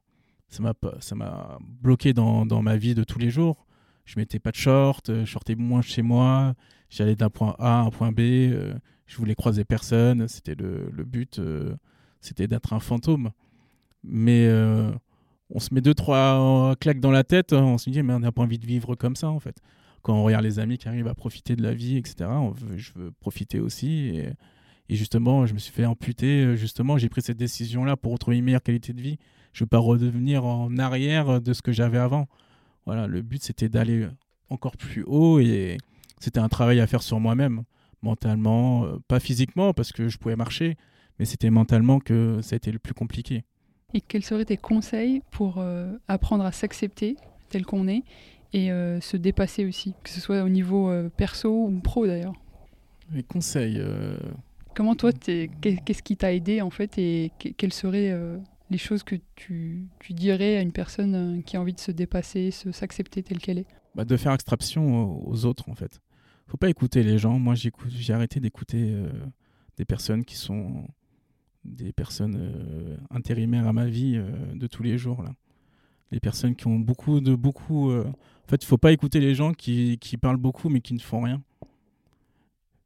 [0.49, 3.67] ça m'a ça m'a bloqué dans, dans, ma vie de tous les jours.
[4.05, 6.55] Je mettais pas de short, je sortais moins chez moi,
[6.91, 8.21] j'allais d'un point A à un point B,
[9.07, 11.41] je voulais croiser personne, c'était le, but,
[12.21, 13.31] c'était d'être un fantôme.
[14.03, 14.49] Mais
[15.51, 18.33] on se met deux, trois claques dans la tête, on se dit, mais on n'a
[18.33, 19.57] pas envie de vivre comme ça, en fait.
[20.03, 22.29] Quand on regarde les amis qui arrivent à profiter de la vie, etc.,
[22.77, 24.23] je veux profiter aussi.
[24.89, 26.57] Et, justement, je me suis fait amputer.
[26.57, 29.19] Justement, j'ai pris cette décision-là pour retrouver une meilleure qualité de vie.
[29.53, 32.27] Je ne veux pas redevenir en arrière de ce que j'avais avant.
[32.85, 34.07] Voilà, le but, c'était d'aller
[34.51, 35.79] encore plus haut et
[36.21, 37.63] c'était un travail à faire sur moi-même,
[38.05, 40.77] mentalement, euh, pas physiquement, parce que je pouvais marcher,
[41.19, 43.45] mais c'était mentalement que ça a été le plus compliqué.
[43.95, 47.17] Et quels seraient tes conseils pour euh, apprendre à s'accepter
[47.49, 48.03] tel qu'on est
[48.53, 52.35] et euh, se dépasser aussi, que ce soit au niveau euh, perso ou pro d'ailleurs?
[53.13, 53.81] Les conseils.
[54.75, 58.19] Comment toi, qu'est-ce qui t'a aidé en fait et quelles seraient
[58.71, 62.51] les choses que tu, tu, dirais à une personne qui a envie de se dépasser,
[62.51, 63.67] se s'accepter telle qu'elle est?
[63.95, 66.01] Bah De faire abstraction aux, autres en fait.
[66.47, 67.39] Faut pas écouter les gens.
[67.39, 68.95] Moi, j'ai arrêté d'écouter
[69.77, 70.87] des personnes qui sont
[71.65, 75.25] des personnes euh, intérimaires à ma vie euh, de tous les jours.
[76.11, 77.91] Les personnes qui ont beaucoup de beaucoup.
[77.91, 81.01] Euh, en fait, il faut pas écouter les gens qui, parlent beaucoup mais qui ne
[81.01, 81.43] font rien.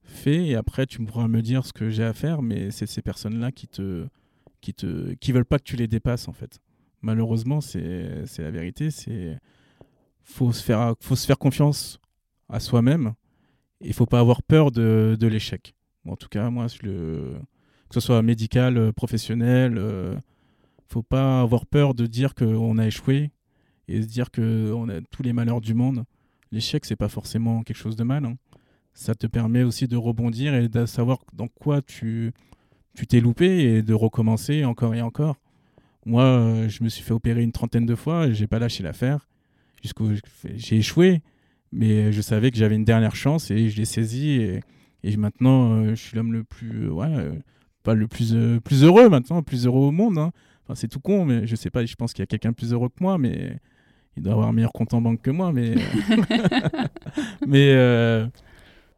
[0.02, 3.02] Fais et après tu pourras me dire ce que j'ai à faire, mais c'est ces
[3.02, 4.06] personnes-là qui te
[4.60, 6.60] qui veulent pas que tu les dépasses en fait.
[7.02, 8.90] Malheureusement, c'est la vérité.
[8.90, 9.38] C'est
[10.22, 12.00] faut faut se faire confiance
[12.48, 13.12] à soi-même.
[13.80, 15.74] Il faut pas avoir peur de, de l'échec.
[16.06, 16.66] en tout cas, moi,
[17.88, 19.76] que ce soit médical, euh, professionnel.
[19.78, 20.16] Euh,
[20.88, 23.30] faut pas avoir peur de dire qu'on a échoué
[23.88, 26.04] et se dire qu'on a tous les malheurs du monde.
[26.50, 28.24] L'échec, c'est pas forcément quelque chose de mal.
[28.24, 28.36] Hein.
[28.94, 32.32] Ça te permet aussi de rebondir et de savoir dans quoi tu
[32.94, 35.36] tu t'es loupé et de recommencer encore et encore.
[36.04, 38.82] Moi, euh, je me suis fait opérer une trentaine de fois et j'ai pas lâché
[38.82, 39.28] l'affaire.
[39.82, 40.10] Jusqu'où
[40.42, 41.22] j'ai échoué,
[41.72, 44.60] mais je savais que j'avais une dernière chance et je l'ai saisi et,
[45.04, 47.30] et maintenant je suis l'homme le plus ouais,
[47.88, 50.18] pas le plus, euh, plus heureux maintenant, plus heureux au monde.
[50.18, 50.32] Hein.
[50.64, 52.72] Enfin, c'est tout con, mais je sais pas, je pense qu'il y a quelqu'un plus
[52.72, 53.56] heureux que moi, mais
[54.16, 55.74] il doit avoir un meilleur compte en banque que moi, mais.
[57.46, 58.26] mais euh,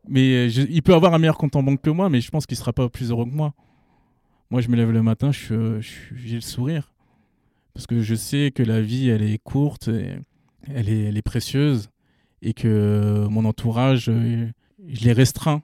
[0.08, 2.56] mais il peut avoir un meilleur compte en banque que moi, mais je pense qu'il
[2.56, 3.54] sera pas plus heureux que moi.
[4.50, 6.92] Moi, je me lève le matin, je, j'ai le sourire.
[7.74, 10.18] Parce que je sais que la vie, elle est courte, est,
[10.74, 11.90] elle est précieuse,
[12.42, 14.50] et que mon entourage, euh,
[14.88, 15.62] je l'ai restreint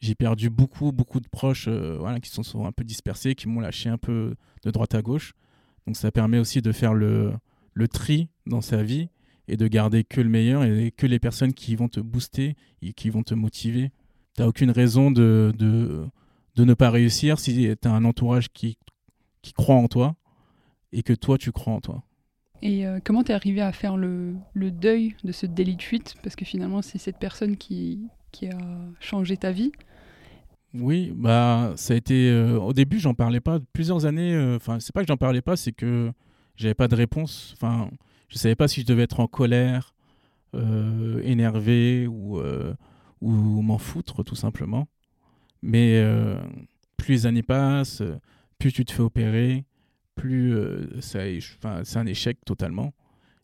[0.00, 3.48] j'ai perdu beaucoup, beaucoup de proches euh, voilà, qui sont, sont, un peu dispersés, qui
[3.48, 5.34] m'ont lâché un peu de droite à gauche.
[5.86, 7.32] Donc ça permet aussi de faire le,
[7.74, 9.08] le tri dans sa vie
[9.46, 12.92] et de garder que le meilleur et que les personnes qui vont te booster et
[12.92, 13.90] qui vont te motiver.
[14.34, 16.06] Tu n'as aucune raison de, de,
[16.54, 18.78] de, ne pas réussir si tu as un entourage qui,
[19.42, 20.16] qui croit en toi
[20.92, 22.04] et que toi, tu crois en toi.
[22.62, 26.14] Et euh, comment tu es arrivé à faire le, deuil de ce délit de fuite?
[26.22, 28.08] Parce que finalement, c'est cette personne qui,
[28.42, 28.58] a
[29.00, 29.72] changé ta vie.
[30.72, 34.34] Oui, bah ça a été euh, au début j'en parlais pas plusieurs années.
[34.34, 36.12] Euh, enfin c'est pas que j'en parlais pas, c'est que
[36.54, 37.52] j'avais pas de réponse.
[37.56, 37.90] Enfin
[38.28, 39.94] je savais pas si je devais être en colère,
[40.54, 42.40] euh, énervé ou
[43.20, 44.86] m'en foutre tout simplement.
[45.62, 46.00] Mais
[46.96, 48.02] plus les années passent,
[48.58, 49.64] plus tu te fais opérer,
[50.20, 50.54] plus
[51.00, 51.42] c'est
[51.96, 52.92] un échec totalement.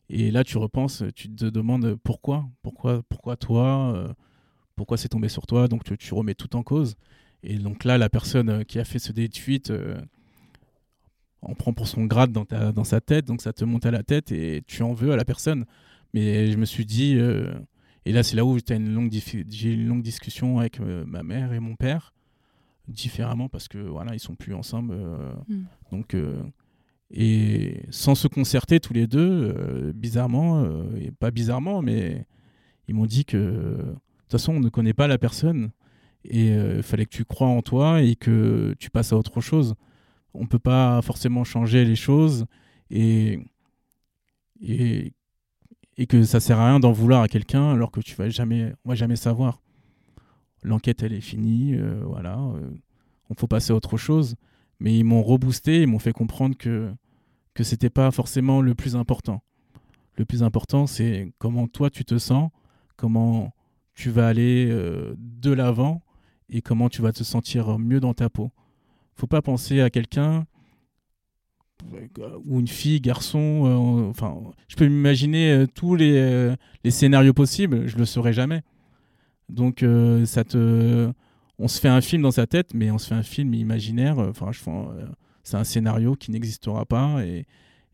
[0.09, 4.15] Et là tu repenses, tu te demandes pourquoi, pourquoi, pourquoi toi
[4.77, 6.95] pourquoi c'est tombé sur toi, donc tu, remets tout en cause.
[7.43, 9.99] Et donc là, la personne euh, qui a fait ce dé de euh,
[11.41, 13.91] en prend pour son grade dans, ta, dans sa tête, donc ça te monte à
[13.91, 15.65] la tête et tu en veux à la personne.
[16.13, 17.53] Mais je me suis dit, euh,
[18.05, 21.59] et là c'est là où j'ai une, longue une longue discussion avec ma mère et
[21.59, 22.13] mon père,
[22.87, 24.95] différemment parce que voilà, ils sont plus ensemble.
[25.47, 25.65] Hmm.
[25.91, 26.15] Donc,
[27.11, 30.65] et sans se concerter tous les deux, bizarrement,
[30.99, 32.25] et pas bizarrement, mais
[32.87, 35.71] ils m'ont dit que de toute façon, on ne connaît pas la personne
[36.25, 39.39] et il euh, fallait que tu crois en toi et que tu passes à autre
[39.39, 39.75] chose.
[40.33, 42.45] On ne peut pas forcément changer les choses
[42.89, 43.39] et,
[44.61, 45.13] et,
[45.97, 48.73] et que ça sert à rien d'en vouloir à quelqu'un alors que tu vas jamais,
[48.83, 49.61] on va jamais savoir.
[50.63, 52.69] L'enquête, elle est finie, euh, voilà, euh,
[53.29, 54.35] on faut passer à autre chose.
[54.79, 56.91] Mais ils m'ont reboosté, ils m'ont fait comprendre que
[57.57, 59.41] que c'était pas forcément le plus important.
[60.15, 62.51] Le plus important, c'est comment toi tu te sens,
[62.97, 63.51] comment
[63.95, 66.03] tu vas aller euh, de l'avant
[66.49, 68.51] et comment tu vas te sentir mieux dans ta peau.
[69.15, 70.45] Faut pas penser à quelqu'un
[72.45, 73.63] ou une fille, garçon.
[73.65, 76.53] Euh, enfin, je peux m'imaginer euh, tous les,
[76.83, 77.87] les, scénarios possibles.
[77.87, 78.61] Je le saurais jamais.
[79.49, 79.83] Donc,
[80.25, 81.11] ça te,
[81.59, 84.19] on se fait un film dans sa tête, mais on se fait un film imaginaire.
[84.19, 84.51] Enfin,
[85.43, 87.45] c'est un scénario qui n'existera pas et,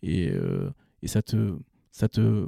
[0.01, 0.33] et,
[1.01, 1.57] et, ça te,
[1.91, 2.47] ça te,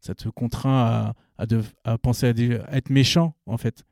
[0.00, 1.46] ça te contraint à, à,
[1.84, 2.30] à penser à,
[2.76, 3.84] être méchant en fait,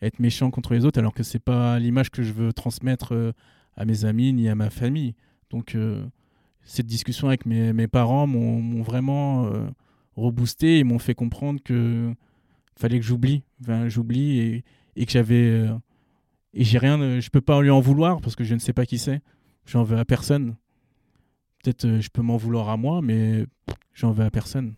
[0.00, 3.34] être méchant contre les autres, alors que c'est pas l'image que je veux transmettre
[3.76, 5.14] à mes amis ni à ma famille.
[5.50, 5.76] Donc
[6.62, 9.50] cette discussion avec mes, mes parents m'ont vraiment
[10.16, 12.14] reboosté et m'ont fait comprendre que
[12.76, 13.42] fallait que j'oublie,
[13.88, 14.62] j'oublie
[15.00, 15.74] et, que j'avais euh,
[16.52, 18.84] et j'ai rien, je peux pas lui en vouloir parce que je ne sais pas
[18.86, 19.20] qui c'est.
[19.66, 20.56] J'en veux à personne.
[21.62, 23.46] Peut-être euh, je peux m'en vouloir à moi, mais
[23.94, 24.74] j'en veux à personne.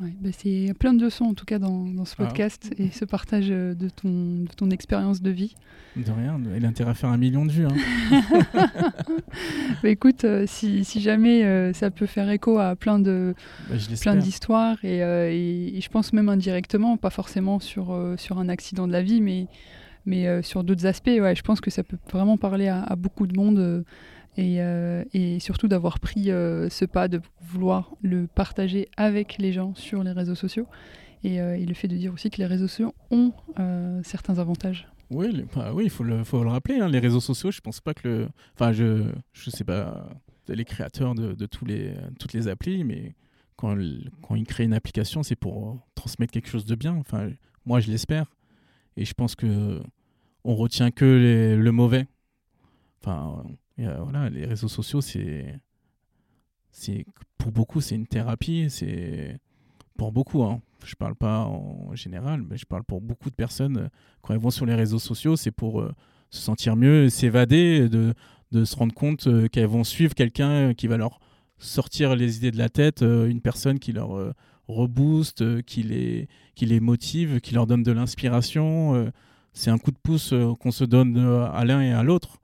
[0.00, 2.24] Ouais, bah c'est plein de leçons en tout cas dans, dans ce ah.
[2.24, 5.56] podcast et ce partage euh, de ton, de ton expérience de vie.
[5.96, 7.66] De rien, il a intérêt à faire un million de vues.
[7.66, 8.22] Hein.
[9.82, 13.34] bah écoute, euh, si, si, jamais euh, ça peut faire écho à plein de
[13.68, 18.86] bah, plein d'histoires et, et, je pense même indirectement, pas forcément sur, sur un accident
[18.86, 19.48] de la vie, mais,
[20.06, 23.26] mais sur d'autres aspects, ouais, je pense que ça peut vraiment parler à, à beaucoup
[23.26, 23.84] de monde
[24.38, 29.74] euh, et, surtout d'avoir pris euh, ce pas de vouloir le partager avec les gens
[29.74, 30.66] sur les réseaux sociaux
[31.24, 33.32] et, euh, le fait de dire aussi que les réseaux sociaux ont
[34.04, 34.88] certains avantages.
[35.10, 36.78] Oui, bah oui, il faut le, faut le rappeler.
[36.78, 40.06] Hein, les réseaux sociaux, je pense pas que enfin, je, je sais pas,
[40.48, 43.14] les créateurs de, de, tous les, toutes les applis, mais
[43.56, 43.76] quand,
[44.22, 46.94] quand ils créent une application, c'est pour transmettre quelque chose de bien.
[46.94, 47.30] Enfin,
[47.64, 48.26] moi, je l'espère,
[48.96, 49.80] et je pense que
[50.44, 52.06] on retient que le mauvais.
[53.00, 53.44] Enfin,
[53.86, 55.60] euh, voilà, les réseaux sociaux, c'est,
[57.38, 58.66] pour beaucoup, c'est une thérapie.
[58.68, 59.38] C'est
[59.96, 60.42] pour beaucoup.
[60.42, 60.60] Hein.
[60.84, 63.90] Je parle pas en général, mais je parle pour beaucoup de personnes.
[64.22, 65.92] Quand elles vont sur les réseaux sociaux, c'est pour euh,
[66.30, 68.14] se sentir mieux, s'évader, de,
[68.52, 71.20] de se rendre compte euh, qu'elles vont suivre quelqu'un qui va leur
[71.58, 74.32] sortir les idées de la tête, une personne qui leur
[74.68, 79.10] rebooste, qui les, qui les motive, qui leur donne de l'inspiration.
[79.54, 82.37] c'est un coup de pouce qu'on se donne à l'un et à l'autre.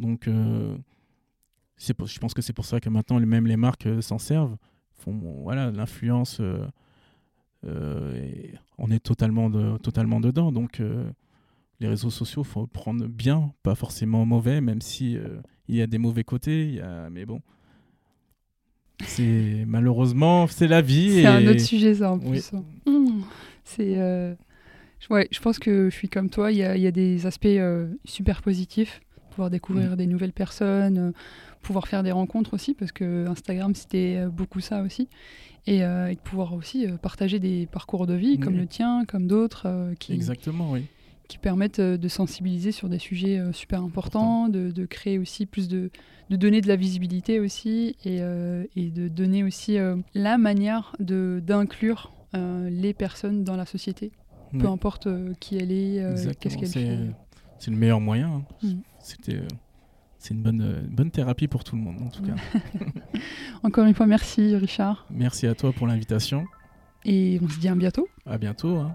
[0.00, 0.76] Donc, euh,
[1.96, 4.56] pour, je pense que c'est pour ça que maintenant, même les marques euh, s'en servent.
[4.94, 6.40] Font voilà, l'influence.
[6.40, 6.66] Euh,
[8.78, 10.50] on est totalement, de, totalement dedans.
[10.50, 10.82] Donc,
[11.80, 15.16] les réseaux sociaux, faut prendre bien, pas forcément mauvais, même si
[15.68, 16.64] il y a des mauvais côtés.
[16.64, 17.40] Il y a, mais bon,
[19.04, 21.22] c'est malheureusement c'est la vie.
[21.22, 22.52] C'est un autre sujet ça en plus.
[22.52, 22.64] Hein.
[22.84, 23.22] Mmh.
[23.64, 24.36] C'est
[25.08, 26.52] ouais, je pense que je suis comme toi.
[26.52, 27.48] Il y y a des aspects
[28.04, 29.00] super positifs
[29.30, 29.96] pouvoir découvrir mm.
[29.96, 31.12] des nouvelles personnes, euh,
[31.62, 35.08] pouvoir faire des rencontres aussi, parce que Instagram, c'était euh, beaucoup ça aussi.
[35.66, 39.26] Et, euh, et de pouvoir aussi partager des parcours de vie comme le tien, comme
[39.26, 40.86] d'autres, qui, Exactement, oui.
[41.28, 45.90] qui permettent de sensibiliser sur des sujets super importants, de, de, créer aussi plus de,
[46.30, 48.20] de donner de la visibilité aussi, et,
[48.74, 49.76] et de donner aussi
[50.14, 54.12] la manière d'inclure les personnes dans la société,
[54.58, 55.08] peu importe
[55.40, 56.02] qui elle est,
[56.40, 56.98] qu'est-ce qu'elle fait.
[57.60, 58.36] C'est le meilleur moyen.
[58.36, 58.42] Hein.
[58.62, 58.80] Mm.
[59.02, 59.48] C'était euh,
[60.20, 62.34] c'est une bonne, euh, bonne thérapie pour tout le monde, en tout cas.
[63.62, 65.06] Encore une fois, merci Richard.
[65.10, 66.44] Merci à toi pour l'invitation.
[67.06, 68.06] Et on se dit à bientôt.
[68.26, 68.76] À bientôt.
[68.76, 68.94] Hein.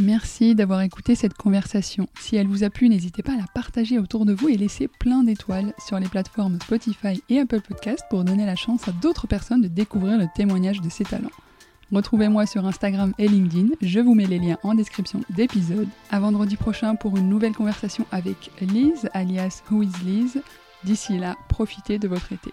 [0.00, 2.08] Merci d'avoir écouté cette conversation.
[2.18, 4.88] Si elle vous a plu, n'hésitez pas à la partager autour de vous et laisser
[4.88, 9.28] plein d'étoiles sur les plateformes Spotify et Apple Podcast pour donner la chance à d'autres
[9.28, 11.30] personnes de découvrir le témoignage de ces talents.
[11.92, 15.88] Retrouvez-moi sur Instagram et LinkedIn, je vous mets les liens en description d'épisode.
[16.10, 20.42] À vendredi prochain pour une nouvelle conversation avec Liz, alias Who is Liz.
[20.84, 22.50] D'ici là, profitez de votre été.